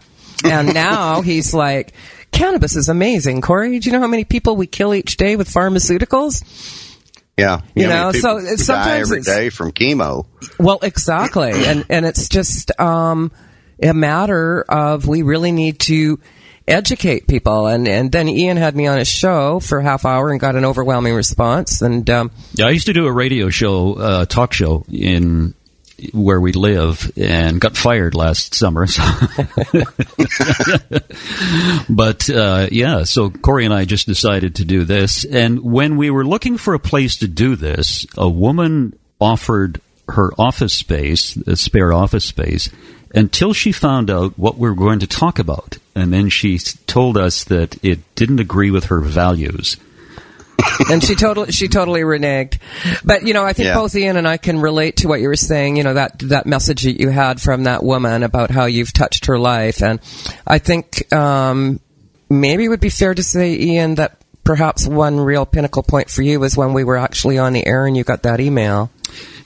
And 0.45 0.73
now 0.73 1.21
he's 1.21 1.53
like, 1.53 1.93
cannabis 2.31 2.75
is 2.75 2.89
amazing. 2.89 3.41
Corey, 3.41 3.79
do 3.79 3.89
you 3.89 3.93
know 3.93 3.99
how 4.01 4.07
many 4.07 4.23
people 4.23 4.55
we 4.55 4.67
kill 4.67 4.93
each 4.93 5.17
day 5.17 5.35
with 5.35 5.49
pharmaceuticals? 5.49 6.43
Yeah, 7.37 7.61
You 7.75 7.87
how 7.87 7.89
many 7.89 8.13
know, 8.13 8.19
so 8.19 8.37
it's- 8.37 8.57
die 8.59 8.63
sometimes 8.63 9.01
every 9.11 9.19
it's- 9.21 9.35
day 9.35 9.49
from 9.49 9.71
chemo. 9.71 10.25
Well, 10.59 10.79
exactly, 10.83 11.51
and 11.65 11.85
and 11.89 12.05
it's 12.05 12.29
just 12.29 12.77
um, 12.79 13.31
a 13.81 13.93
matter 13.93 14.61
of 14.69 15.07
we 15.07 15.23
really 15.23 15.51
need 15.51 15.79
to 15.81 16.19
educate 16.71 17.27
people, 17.27 17.67
and 17.67 17.87
and 17.87 18.11
then 18.11 18.27
Ian 18.27 18.57
had 18.57 18.75
me 18.75 18.87
on 18.87 18.97
his 18.97 19.07
show 19.07 19.59
for 19.59 19.79
a 19.79 19.83
half 19.83 20.05
hour 20.05 20.31
and 20.31 20.39
got 20.39 20.55
an 20.55 20.65
overwhelming 20.65 21.13
response, 21.13 21.81
and 21.81 22.09
um, 22.09 22.31
Yeah, 22.53 22.67
I 22.67 22.71
used 22.71 22.87
to 22.87 22.93
do 22.93 23.07
a 23.07 23.11
radio 23.11 23.49
show, 23.49 23.93
uh, 23.93 24.25
talk 24.25 24.53
show 24.53 24.85
in 24.89 25.53
where 26.13 26.41
we 26.41 26.51
live, 26.51 27.11
and 27.15 27.61
got 27.61 27.77
fired 27.77 28.15
last 28.15 28.55
summer. 28.55 28.87
So. 28.87 29.03
but 31.89 32.29
uh, 32.29 32.67
yeah, 32.71 33.03
so 33.03 33.29
Corey 33.29 33.65
and 33.65 33.73
I 33.73 33.85
just 33.85 34.07
decided 34.07 34.55
to 34.55 34.65
do 34.65 34.83
this, 34.83 35.25
and 35.25 35.61
when 35.61 35.97
we 35.97 36.09
were 36.09 36.25
looking 36.25 36.57
for 36.57 36.73
a 36.73 36.79
place 36.79 37.17
to 37.17 37.27
do 37.27 37.55
this, 37.55 38.05
a 38.17 38.27
woman 38.27 38.97
offered 39.19 39.79
her 40.07 40.31
office 40.37 40.73
space, 40.73 41.37
a 41.37 41.55
spare 41.55 41.93
office 41.93 42.25
space, 42.25 42.69
until 43.13 43.53
she 43.53 43.71
found 43.71 44.09
out 44.09 44.37
what 44.37 44.57
we 44.57 44.69
were 44.69 44.75
going 44.75 44.99
to 44.99 45.07
talk 45.07 45.39
about, 45.39 45.77
and 45.95 46.11
then 46.13 46.29
she 46.29 46.57
told 46.87 47.17
us 47.17 47.43
that 47.45 47.83
it 47.83 47.99
didn't 48.15 48.39
agree 48.39 48.71
with 48.71 48.85
her 48.85 49.01
values. 49.01 49.77
and 50.91 51.03
she 51.03 51.15
totally 51.15 51.51
she 51.51 51.67
totally 51.67 52.01
reneged. 52.01 52.59
But 53.03 53.23
you 53.23 53.33
know, 53.33 53.43
I 53.43 53.53
think 53.53 53.67
Yeah. 53.67 53.75
both 53.75 53.95
Ian 53.95 54.15
and 54.17 54.27
I 54.27 54.37
can 54.37 54.59
relate 54.59 54.97
to 54.97 55.07
what 55.07 55.19
you 55.19 55.27
were 55.27 55.35
saying. 55.35 55.75
You 55.75 55.83
know 55.83 55.95
that 55.95 56.19
that 56.19 56.45
message 56.45 56.83
that 56.83 56.99
you 56.99 57.09
had 57.09 57.41
from 57.41 57.63
that 57.63 57.83
woman 57.83 58.21
about 58.23 58.51
how 58.51 58.65
you've 58.65 58.93
touched 58.93 59.25
her 59.25 59.39
life, 59.39 59.81
and 59.81 59.99
I 60.45 60.59
think 60.59 61.11
um, 61.13 61.79
maybe 62.29 62.65
it 62.65 62.69
would 62.69 62.79
be 62.79 62.89
fair 62.89 63.13
to 63.15 63.23
say, 63.23 63.55
Ian, 63.57 63.95
that 63.95 64.17
perhaps 64.43 64.87
one 64.87 65.19
real 65.19 65.45
pinnacle 65.45 65.83
point 65.83 66.09
for 66.09 66.21
you 66.21 66.39
was 66.39 66.55
when 66.55 66.73
we 66.73 66.83
were 66.83 66.97
actually 66.97 67.37
on 67.39 67.53
the 67.53 67.65
air 67.65 67.85
and 67.85 67.97
you 67.97 68.03
got 68.03 68.23
that 68.23 68.39
email. 68.39 68.91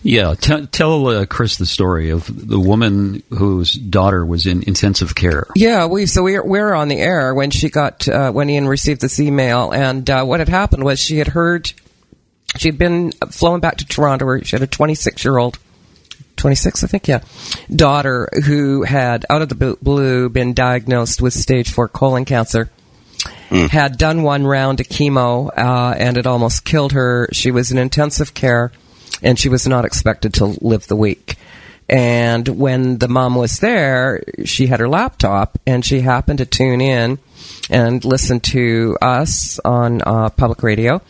Yeah, 0.05 0.35
t- 0.35 0.67
tell 0.67 1.07
uh, 1.07 1.25
Chris 1.25 1.57
the 1.57 1.65
story 1.65 2.11
of 2.11 2.29
the 2.47 2.59
woman 2.59 3.23
whose 3.31 3.73
daughter 3.73 4.23
was 4.23 4.45
in 4.45 4.61
intensive 4.61 5.15
care. 5.15 5.47
Yeah, 5.55 5.87
we 5.87 6.05
so 6.05 6.21
we 6.21 6.39
we 6.39 6.59
were 6.59 6.75
on 6.75 6.89
the 6.89 6.99
air 6.99 7.33
when 7.33 7.49
she 7.49 7.71
got 7.71 8.07
uh, 8.07 8.31
when 8.31 8.47
Ian 8.47 8.67
received 8.67 9.01
this 9.01 9.19
email, 9.19 9.71
and 9.71 10.07
uh, 10.07 10.23
what 10.23 10.41
had 10.41 10.47
happened 10.47 10.83
was 10.83 10.99
she 10.99 11.17
had 11.17 11.29
heard 11.29 11.73
she 12.55 12.67
had 12.67 12.77
been 12.77 13.13
flown 13.31 13.61
back 13.61 13.77
to 13.77 13.85
Toronto, 13.87 14.25
where 14.25 14.43
she 14.43 14.55
had 14.55 14.61
a 14.61 14.67
26 14.67 15.25
year 15.25 15.39
old, 15.39 15.57
26 16.35 16.83
I 16.83 16.87
think, 16.87 17.07
yeah, 17.07 17.21
daughter 17.75 18.29
who 18.45 18.83
had 18.83 19.25
out 19.27 19.41
of 19.41 19.49
the 19.49 19.75
blue 19.81 20.29
been 20.29 20.53
diagnosed 20.53 21.19
with 21.19 21.33
stage 21.33 21.71
four 21.71 21.87
colon 21.87 22.25
cancer. 22.25 22.69
Had 23.49 23.97
done 23.97 24.21
one 24.21 24.45
round 24.45 24.81
of 24.81 24.87
chemo 24.87 25.49
uh, 25.57 25.95
and 25.97 26.17
it 26.17 26.27
almost 26.27 26.63
killed 26.63 26.91
her. 26.91 27.27
She 27.31 27.49
was 27.49 27.71
in 27.71 27.79
intensive 27.79 28.35
care, 28.35 28.71
and 29.21 29.39
she 29.39 29.49
was 29.49 29.67
not 29.67 29.85
expected 29.85 30.33
to 30.35 30.45
live 30.61 30.87
the 30.87 30.95
week. 30.95 31.37
And 31.87 32.47
when 32.47 32.97
the 32.97 33.07
mom 33.07 33.35
was 33.35 33.59
there, 33.59 34.23
she 34.43 34.67
had 34.67 34.79
her 34.79 34.89
laptop 34.89 35.59
and 35.67 35.85
she 35.85 36.01
happened 36.01 36.39
to 36.39 36.45
tune 36.45 36.81
in 36.81 37.19
and 37.69 38.03
listen 38.03 38.39
to 38.39 38.97
us 39.01 39.59
on 39.63 40.01
uh, 40.01 40.29
public 40.29 40.63
radio 40.63 41.01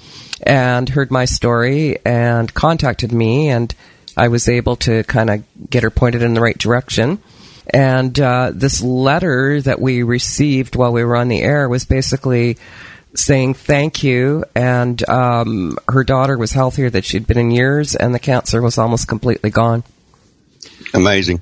and 0.44 0.89
heard 0.89 1.12
my 1.12 1.26
story 1.26 1.98
and 2.06 2.54
contacted 2.54 3.13
me 3.13 3.50
and 3.50 3.74
I 4.18 4.28
was 4.28 4.48
able 4.48 4.76
to 4.78 5.04
kind 5.04 5.30
of 5.30 5.44
get 5.70 5.84
her 5.84 5.89
pointed 5.89 6.22
in 6.22 6.34
the 6.34 6.41
right 6.41 6.58
direction. 6.58 7.22
And 7.74 8.18
uh, 8.20 8.52
this 8.54 8.82
letter 8.82 9.62
that 9.62 9.82
we 9.82 10.04
received 10.04 10.76
while 10.76 10.94
we 10.94 11.04
were 11.04 11.15
on 11.15 11.30
the 11.30 11.41
air 11.41 11.68
was 11.68 11.86
basically 11.86 12.58
saying 13.15 13.54
thank 13.56 14.04
you. 14.04 14.43
And 14.56 15.08
um, 15.10 15.78
her 15.88 16.04
daughter 16.04 16.38
was 16.38 16.51
healthier 16.51 16.89
than 16.89 17.01
she'd 17.01 17.28
been 17.28 17.38
in 17.38 17.51
years, 17.51 17.95
and 17.95 18.13
the 18.13 18.19
cancer 18.19 18.62
was 18.62 18.78
almost 18.78 19.08
completely 19.08 19.49
gone. 19.49 19.84
Amazing. 20.93 21.41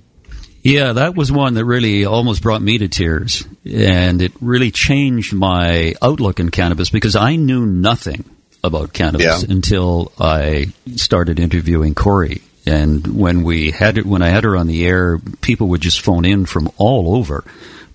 Yeah, 0.61 0.93
that 0.93 1.15
was 1.15 1.31
one 1.31 1.55
that 1.55 1.65
really 1.65 2.05
almost 2.05 2.41
brought 2.41 2.61
me 2.61 2.77
to 2.77 2.87
tears. 2.87 3.45
And 3.69 4.21
it 4.21 4.31
really 4.39 4.71
changed 4.71 5.33
my 5.33 5.93
outlook 6.01 6.39
in 6.39 6.49
cannabis 6.51 6.89
because 6.89 7.15
I 7.17 7.35
knew 7.35 7.65
nothing 7.65 8.23
about 8.63 8.93
cannabis 8.93 9.43
Yeah. 9.43 9.51
until 9.53 10.13
I 10.17 10.67
started 10.95 11.37
interviewing 11.39 11.95
Corey. 11.95 12.41
And 12.65 13.05
when 13.07 13.43
we 13.43 13.71
had 13.71 13.97
it, 13.97 14.05
when 14.05 14.21
I 14.21 14.29
had 14.29 14.45
her 14.45 14.55
on 14.55 14.67
the 14.67 14.85
air, 14.85 15.19
people 15.41 15.67
would 15.67 15.81
just 15.81 15.99
phone 15.99 16.23
in 16.23 16.45
from 16.45 16.71
all 16.77 17.17
over, 17.17 17.43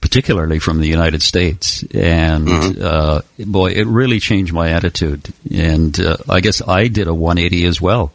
particularly 0.01 0.59
from 0.59 0.81
the 0.81 0.89
United 0.89 1.23
States. 1.23 1.83
And 1.95 2.81
uh, 2.81 3.23
boy, 3.39 3.71
it 3.73 3.87
really 3.87 4.21
changed 4.21 4.53
my 4.53 4.71
attitude. 4.71 5.29
And 5.51 5.99
uh, 5.99 6.17
I 6.29 6.41
guess 6.41 6.67
I 6.67 6.89
did 6.89 7.09
a 7.09 7.15
180 7.15 7.65
as 7.67 7.81
well. 7.81 8.13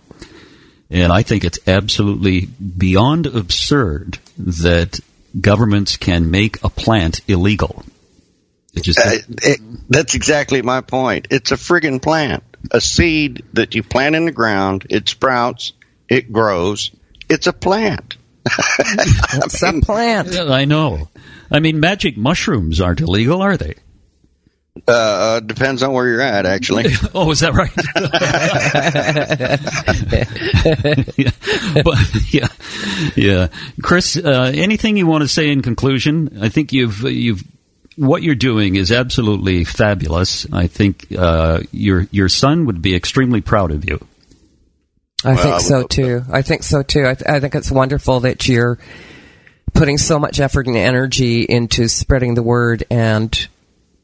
And 0.89 1.11
I 1.11 1.23
think 1.23 1.43
it's 1.43 1.59
absolutely 1.67 2.45
beyond 2.45 3.25
absurd 3.25 4.19
that 4.37 4.99
governments 5.39 5.97
can 5.97 6.29
make 6.29 6.63
a 6.63 6.69
plant 6.69 7.21
illegal. 7.27 7.83
It 8.75 8.83
just 8.83 8.99
Uh, 8.99 9.17
it, 9.41 9.59
that's 9.89 10.15
exactly 10.15 10.61
my 10.61 10.81
point. 10.81 11.27
It's 11.31 11.51
a 11.51 11.55
friggin' 11.55 12.01
plant. 12.01 12.43
A 12.71 12.79
seed 12.79 13.43
that 13.53 13.75
you 13.75 13.83
plant 13.83 14.15
in 14.15 14.25
the 14.25 14.31
ground, 14.31 14.87
it 14.89 15.09
sprouts, 15.09 15.73
it 16.07 16.31
grows. 16.31 16.91
It's 17.29 17.47
a 17.47 17.53
plant. 17.53 18.17
It's 18.79 19.63
a 19.63 19.81
plant. 19.81 20.35
I 20.35 20.65
know. 20.65 21.09
I 21.53 21.59
mean, 21.59 21.79
magic 21.79 22.17
mushrooms 22.17 22.81
aren't 22.81 22.99
illegal, 22.99 23.41
are 23.41 23.55
they? 23.55 23.75
Uh, 24.87 25.39
depends 25.39 25.83
on 25.83 25.93
where 25.93 26.07
you're 26.07 26.19
at, 26.19 26.47
actually. 26.47 26.85
Oh, 27.13 27.29
is 27.29 27.41
that 27.41 27.53
right? 27.53 27.69
yeah. 31.17 31.29
But, 31.83 32.33
yeah, 32.33 32.47
yeah. 33.15 33.47
Chris, 33.81 34.17
uh, 34.17 34.51
anything 34.53 34.97
you 34.97 35.05
want 35.07 35.21
to 35.23 35.27
say 35.27 35.49
in 35.51 35.61
conclusion? 35.61 36.39
I 36.41 36.49
think 36.49 36.73
you've 36.73 37.01
you've 37.03 37.43
what 37.95 38.23
you're 38.23 38.33
doing 38.35 38.75
is 38.75 38.91
absolutely 38.91 39.63
fabulous. 39.63 40.47
I 40.51 40.67
think 40.67 41.07
uh, 41.17 41.61
your 41.71 42.07
your 42.11 42.29
son 42.29 42.65
would 42.65 42.81
be 42.81 42.95
extremely 42.95 43.41
proud 43.41 43.71
of 43.71 43.85
you. 43.87 43.99
I 45.23 45.33
Well, 45.35 45.37
think 45.43 45.53
would 45.55 45.61
so 45.63 45.79
hope 45.81 45.89
too. 45.89 46.23
I 46.31 46.41
think 46.41 46.63
so 46.63 46.81
too. 46.83 47.05
I, 47.05 47.13
th- 47.13 47.29
I 47.29 47.39
think 47.39 47.55
it's 47.55 47.71
wonderful 47.71 48.21
that 48.21 48.47
you're 48.47 48.77
putting 49.73 49.97
so 49.97 50.19
much 50.19 50.39
effort 50.39 50.67
and 50.67 50.77
energy 50.77 51.43
into 51.43 51.87
spreading 51.87 52.35
the 52.35 52.43
word 52.43 52.83
and 52.89 53.47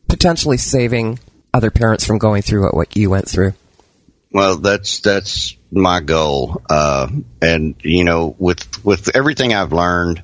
potentially 0.07 0.57
saving 0.57 1.19
other 1.53 1.71
parents 1.71 2.05
from 2.05 2.17
going 2.17 2.41
through 2.41 2.69
what, 2.71 2.95
you 2.95 3.09
went 3.09 3.27
through. 3.27 3.53
Well, 4.31 4.57
that's 4.57 4.99
that's 4.99 5.55
my 5.71 6.01
goal. 6.01 6.61
Uh, 6.69 7.07
and 7.41 7.75
you 7.81 8.03
know, 8.03 8.35
with 8.37 8.85
with 8.85 9.15
everything 9.15 9.53
I've 9.53 9.73
learned, 9.73 10.21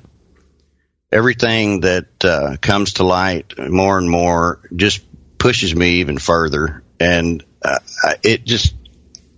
everything 1.10 1.80
that 1.80 2.24
uh, 2.24 2.56
comes 2.60 2.94
to 2.94 3.04
light 3.04 3.54
more 3.58 3.98
and 3.98 4.08
more 4.08 4.60
just 4.74 5.04
pushes 5.38 5.74
me 5.74 5.96
even 5.96 6.18
further. 6.18 6.84
And 7.00 7.44
uh, 7.62 7.78
it 8.22 8.44
just 8.44 8.74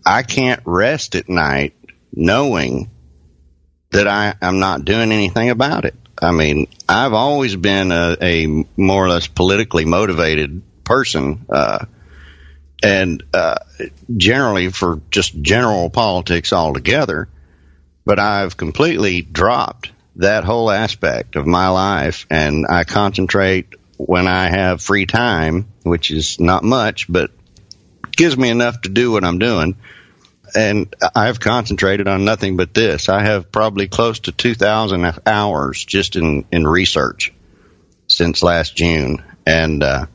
I 0.04 0.22
can't 0.22 0.62
rest 0.64 1.14
at 1.14 1.28
night 1.28 1.74
knowing 2.12 2.90
that 3.90 4.06
I 4.06 4.34
am 4.40 4.58
not 4.58 4.84
doing 4.84 5.12
anything 5.12 5.50
about 5.50 5.84
it. 5.84 5.94
I 6.20 6.32
mean, 6.32 6.66
I've 6.88 7.12
always 7.12 7.56
been 7.56 7.92
a, 7.92 8.16
a 8.20 8.46
more 8.76 9.04
or 9.04 9.08
less 9.08 9.26
politically 9.26 9.84
motivated 9.84 10.62
person, 10.84 11.46
uh, 11.48 11.84
and 12.82 13.22
uh, 13.32 13.58
generally 14.16 14.68
for 14.68 15.00
just 15.10 15.40
general 15.40 15.90
politics 15.90 16.52
altogether. 16.52 17.28
But 18.04 18.18
I've 18.18 18.56
completely 18.56 19.22
dropped 19.22 19.92
that 20.16 20.44
whole 20.44 20.70
aspect 20.70 21.36
of 21.36 21.46
my 21.46 21.68
life, 21.68 22.26
and 22.30 22.66
I 22.68 22.84
concentrate 22.84 23.74
when 23.96 24.26
I 24.26 24.48
have 24.48 24.80
free 24.80 25.06
time, 25.06 25.68
which 25.82 26.10
is 26.10 26.40
not 26.40 26.64
much, 26.64 27.10
but 27.10 27.30
gives 28.12 28.36
me 28.36 28.48
enough 28.48 28.80
to 28.82 28.88
do 28.88 29.12
what 29.12 29.24
I'm 29.24 29.38
doing 29.38 29.76
and 30.54 30.94
I've 31.14 31.40
concentrated 31.40 32.08
on 32.08 32.24
nothing 32.24 32.56
but 32.56 32.74
this. 32.74 33.08
I 33.08 33.22
have 33.22 33.52
probably 33.52 33.88
close 33.88 34.20
to 34.20 34.32
2,000 34.32 35.20
hours 35.26 35.84
just 35.84 36.16
in, 36.16 36.44
in 36.50 36.66
research 36.66 37.32
since 38.06 38.42
last 38.42 38.76
June. 38.76 39.22
And, 39.46 39.82
uh, 39.82 40.06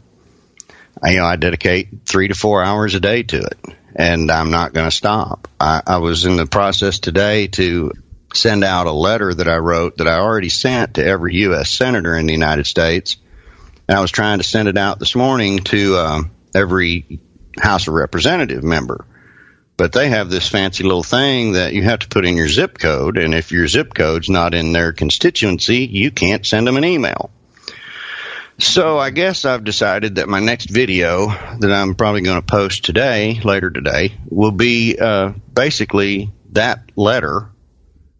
I, 1.02 1.12
you 1.12 1.17
know, 1.17 1.26
I 1.26 1.36
dedicate 1.36 2.06
three 2.06 2.28
to 2.28 2.36
four 2.36 2.63
hours 2.63 2.96
a 2.96 3.00
day 3.00 3.24
to 3.24 3.38
it 3.38 3.58
and 3.96 4.32
I'm 4.32 4.52
not 4.52 4.74
going 4.74 4.89
to 4.89 4.96
stop. 4.96 5.48
I, 5.60 5.82
I 5.86 5.98
was 5.98 6.26
in 6.26 6.36
the 6.36 6.46
process 6.46 7.00
today 7.00 7.48
to 7.48 7.91
send 8.34 8.63
out 8.63 8.88
a 8.88 8.91
letter 8.91 9.34
that 9.34 9.48
I 9.48 9.58
wrote 9.58 9.98
that 9.98 10.08
I 10.08 10.17
already 10.17 10.50
sent 10.50 10.96
to 10.96 11.06
every 11.06 11.36
U.S. 11.36 11.69
senator 11.69 12.15
in 12.15 12.26
the 12.26 12.34
United 12.34 12.65
States. 12.65 13.17
And 13.88 13.98
I 13.98 14.02
was 14.02 14.12
trying 14.12 14.39
to 14.39 14.43
send 14.43 14.67
it 14.67 14.78
out 14.78 14.98
this 14.98 15.15
morning 15.15 15.60
to, 15.60 15.98
um, 15.98 16.32
every 16.56 17.19
House 17.60 17.88
of 17.88 17.93
Representative 17.93 18.63
member 18.63 19.06
but 19.78 19.92
they 19.92 20.10
have 20.10 20.30
this 20.30 20.48
fancy 20.48 20.84
little 20.84 21.04
thing 21.04 21.54
that 21.54 21.74
you 21.74 21.84
have 21.84 22.00
to 22.00 22.08
put 22.08 22.26
in 22.26 22.38
your 22.38 22.50
zip 22.50 22.78
code, 22.78 23.18
and 23.18 23.34
if 23.34 23.52
your 23.52 23.68
zip 23.68 23.94
code's 23.94 24.30
not 24.30 24.54
in 24.54 24.72
their 24.72 24.94
constituency, 24.94 25.86
you 25.86 26.12
can't 26.12 26.46
send 26.46 26.68
them 26.68 26.78
an 26.78 26.86
email. 26.86 27.32
So 28.60 29.00
I 29.00 29.10
guess 29.10 29.46
I've 29.46 29.64
decided 29.64 30.16
that 30.16 30.30
my 30.30 30.40
next 30.40 30.70
video 30.70 31.28
that 31.28 31.72
I'm 31.72 31.96
probably 31.96 32.22
going 32.22 32.40
to 32.40 32.46
post 32.46 32.86
today, 32.86 33.40
later 33.44 33.72
today, 33.72 34.14
will 34.30 34.52
be 34.52 34.98
uh, 35.00 35.34
basically 35.54 36.32
that 36.52 36.92
letter 36.96 37.50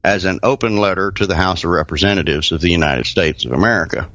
as 0.04 0.26
an 0.26 0.40
open 0.42 0.78
letter 0.78 1.12
to 1.12 1.28
the 1.28 1.36
House 1.36 1.64
of 1.64 1.70
Representatives 1.70 2.52
of 2.52 2.62
the 2.62 2.72
United 2.72 3.06
States 3.06 3.46
of 3.46 3.52
America. 3.52 4.10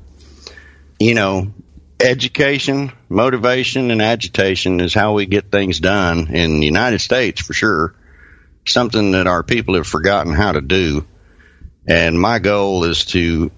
You 0.99 1.15
know, 1.15 1.53
education, 2.01 2.93
motivation, 3.09 3.91
and 3.91 4.01
agitation 4.01 4.81
is 4.81 4.95
how 4.95 5.15
we 5.15 5.27
get 5.27 5.51
things 5.51 5.81
done 5.81 6.29
in 6.35 6.61
the 6.61 6.67
United 6.67 7.01
States 7.01 7.41
for 7.41 7.53
sure. 7.53 7.95
Something 8.67 9.13
that 9.13 9.27
our 9.27 9.43
people 9.43 9.75
have 9.75 9.87
forgotten 9.87 10.33
how 10.33 10.53
to 10.53 10.61
do. 10.61 11.07
And 11.87 12.21
my 12.21 12.39
goal 12.39 12.85
is 12.85 13.07
to 13.07 13.51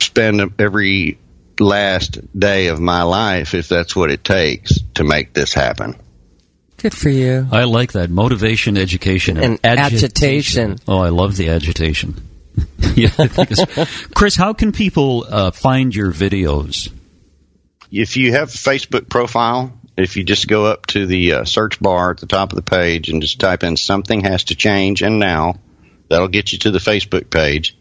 spend 0.00 0.60
every 0.60 1.18
last 1.58 2.18
day 2.38 2.68
of 2.68 2.80
my 2.80 3.02
life, 3.02 3.54
if 3.54 3.68
that's 3.68 3.96
what 3.96 4.10
it 4.10 4.22
takes, 4.22 4.78
to 4.94 5.04
make 5.04 5.32
this 5.32 5.54
happen. 5.54 5.96
Good 6.76 6.94
for 6.94 7.08
you. 7.08 7.48
I 7.50 7.64
like 7.64 7.92
that 7.92 8.10
motivation, 8.10 8.76
education, 8.76 9.38
and, 9.38 9.58
and 9.64 9.80
agitation. 9.80 10.72
agitation. 10.72 10.78
Oh, 10.86 10.98
I 10.98 11.08
love 11.08 11.36
the 11.36 11.48
agitation. 11.48 12.14
yeah, 12.94 13.08
Chris, 14.14 14.36
how 14.36 14.52
can 14.52 14.72
people 14.72 15.26
uh, 15.28 15.50
find 15.50 15.94
your 15.94 16.12
videos? 16.12 16.90
If 17.90 18.16
you 18.16 18.32
have 18.32 18.48
a 18.48 18.52
Facebook 18.52 19.08
profile, 19.08 19.72
if 19.96 20.16
you 20.16 20.24
just 20.24 20.48
go 20.48 20.66
up 20.66 20.86
to 20.86 21.06
the 21.06 21.32
uh, 21.32 21.44
search 21.44 21.80
bar 21.80 22.10
at 22.10 22.18
the 22.18 22.26
top 22.26 22.52
of 22.52 22.56
the 22.56 22.62
page 22.62 23.08
and 23.08 23.22
just 23.22 23.40
type 23.40 23.62
in 23.62 23.76
something 23.76 24.20
has 24.20 24.44
to 24.44 24.54
change 24.54 25.02
and 25.02 25.18
now, 25.18 25.56
that'll 26.08 26.28
get 26.28 26.52
you 26.52 26.58
to 26.58 26.70
the 26.70 26.78
Facebook 26.78 27.30
page. 27.30 27.76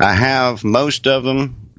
I 0.00 0.14
have 0.14 0.64
most 0.64 1.06
of 1.06 1.22
them 1.22 1.70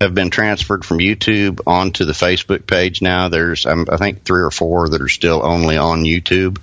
have 0.00 0.14
been 0.14 0.30
transferred 0.30 0.84
from 0.84 0.98
YouTube 0.98 1.60
onto 1.66 2.04
the 2.04 2.12
Facebook 2.12 2.66
page 2.66 3.02
now. 3.02 3.28
There's, 3.28 3.66
um, 3.66 3.86
I 3.90 3.96
think, 3.96 4.24
three 4.24 4.42
or 4.42 4.50
four 4.50 4.88
that 4.88 5.00
are 5.00 5.08
still 5.08 5.44
only 5.44 5.76
on 5.76 6.04
YouTube. 6.04 6.58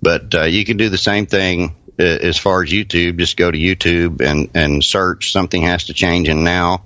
But 0.00 0.34
uh, 0.34 0.44
you 0.44 0.64
can 0.64 0.76
do 0.76 0.88
the 0.88 0.98
same 0.98 1.26
thing 1.26 1.76
uh, 1.98 2.02
as 2.02 2.38
far 2.38 2.62
as 2.62 2.70
YouTube. 2.70 3.18
Just 3.18 3.36
go 3.36 3.50
to 3.50 3.58
YouTube 3.58 4.20
and, 4.20 4.50
and 4.54 4.84
search 4.84 5.32
something 5.32 5.62
has 5.62 5.84
to 5.84 5.94
change 5.94 6.28
and 6.28 6.42
now 6.42 6.84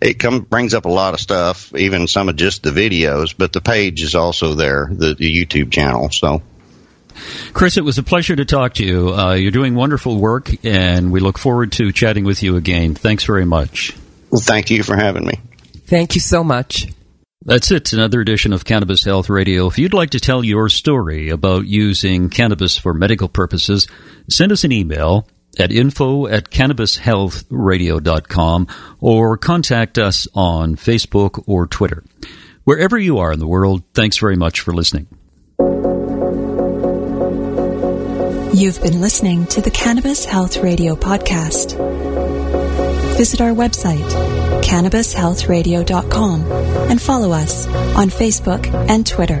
it 0.00 0.18
come 0.18 0.40
brings 0.40 0.74
up 0.74 0.84
a 0.84 0.90
lot 0.90 1.14
of 1.14 1.20
stuff, 1.20 1.74
even 1.74 2.06
some 2.06 2.28
of 2.28 2.36
just 2.36 2.62
the 2.62 2.70
videos. 2.70 3.34
But 3.36 3.52
the 3.52 3.60
page 3.60 4.02
is 4.02 4.14
also 4.14 4.54
there, 4.54 4.88
the, 4.90 5.14
the 5.14 5.44
YouTube 5.44 5.70
channel. 5.70 6.10
So. 6.10 6.42
Chris, 7.52 7.76
it 7.76 7.84
was 7.84 7.98
a 7.98 8.02
pleasure 8.02 8.36
to 8.36 8.44
talk 8.44 8.74
to 8.74 8.84
you. 8.84 9.12
Uh, 9.12 9.34
you're 9.34 9.50
doing 9.50 9.74
wonderful 9.74 10.18
work, 10.18 10.50
and 10.64 11.12
we 11.12 11.20
look 11.20 11.38
forward 11.38 11.72
to 11.72 11.92
chatting 11.92 12.24
with 12.24 12.42
you 12.42 12.56
again. 12.56 12.94
Thanks 12.94 13.24
very 13.24 13.44
much. 13.44 13.94
Well, 14.30 14.40
thank 14.40 14.70
you 14.70 14.82
for 14.82 14.96
having 14.96 15.26
me. 15.26 15.34
Thank 15.86 16.14
you 16.14 16.20
so 16.20 16.44
much. 16.44 16.86
That's 17.42 17.70
it, 17.70 17.92
another 17.92 18.20
edition 18.20 18.52
of 18.52 18.64
Cannabis 18.64 19.02
Health 19.02 19.28
Radio. 19.28 19.66
If 19.66 19.78
you'd 19.78 19.94
like 19.94 20.10
to 20.10 20.20
tell 20.20 20.44
your 20.44 20.68
story 20.68 21.30
about 21.30 21.66
using 21.66 22.28
cannabis 22.28 22.76
for 22.76 22.94
medical 22.94 23.28
purposes, 23.28 23.88
send 24.28 24.52
us 24.52 24.62
an 24.62 24.72
email 24.72 25.26
at 25.58 25.72
info 25.72 26.26
at 26.26 26.50
cannabishealthradio.com 26.50 28.66
or 29.00 29.36
contact 29.36 29.98
us 29.98 30.26
on 30.34 30.76
Facebook 30.76 31.44
or 31.46 31.66
Twitter. 31.66 32.02
Wherever 32.64 32.98
you 32.98 33.18
are 33.18 33.32
in 33.32 33.38
the 33.38 33.46
world, 33.46 33.82
thanks 33.94 34.18
very 34.18 34.36
much 34.36 34.60
for 34.60 34.72
listening. 34.72 35.06
You've 38.52 38.82
been 38.82 39.00
listening 39.00 39.46
to 39.46 39.60
the 39.60 39.70
Cannabis 39.70 40.24
Health 40.24 40.56
Radio 40.58 40.96
podcast. 40.96 41.76
Visit 43.16 43.40
our 43.40 43.52
website, 43.52 44.08
cannabishealthradio.com, 44.62 46.52
and 46.90 47.00
follow 47.00 47.32
us 47.32 47.66
on 47.66 48.10
Facebook 48.10 48.66
and 48.88 49.06
Twitter. 49.06 49.40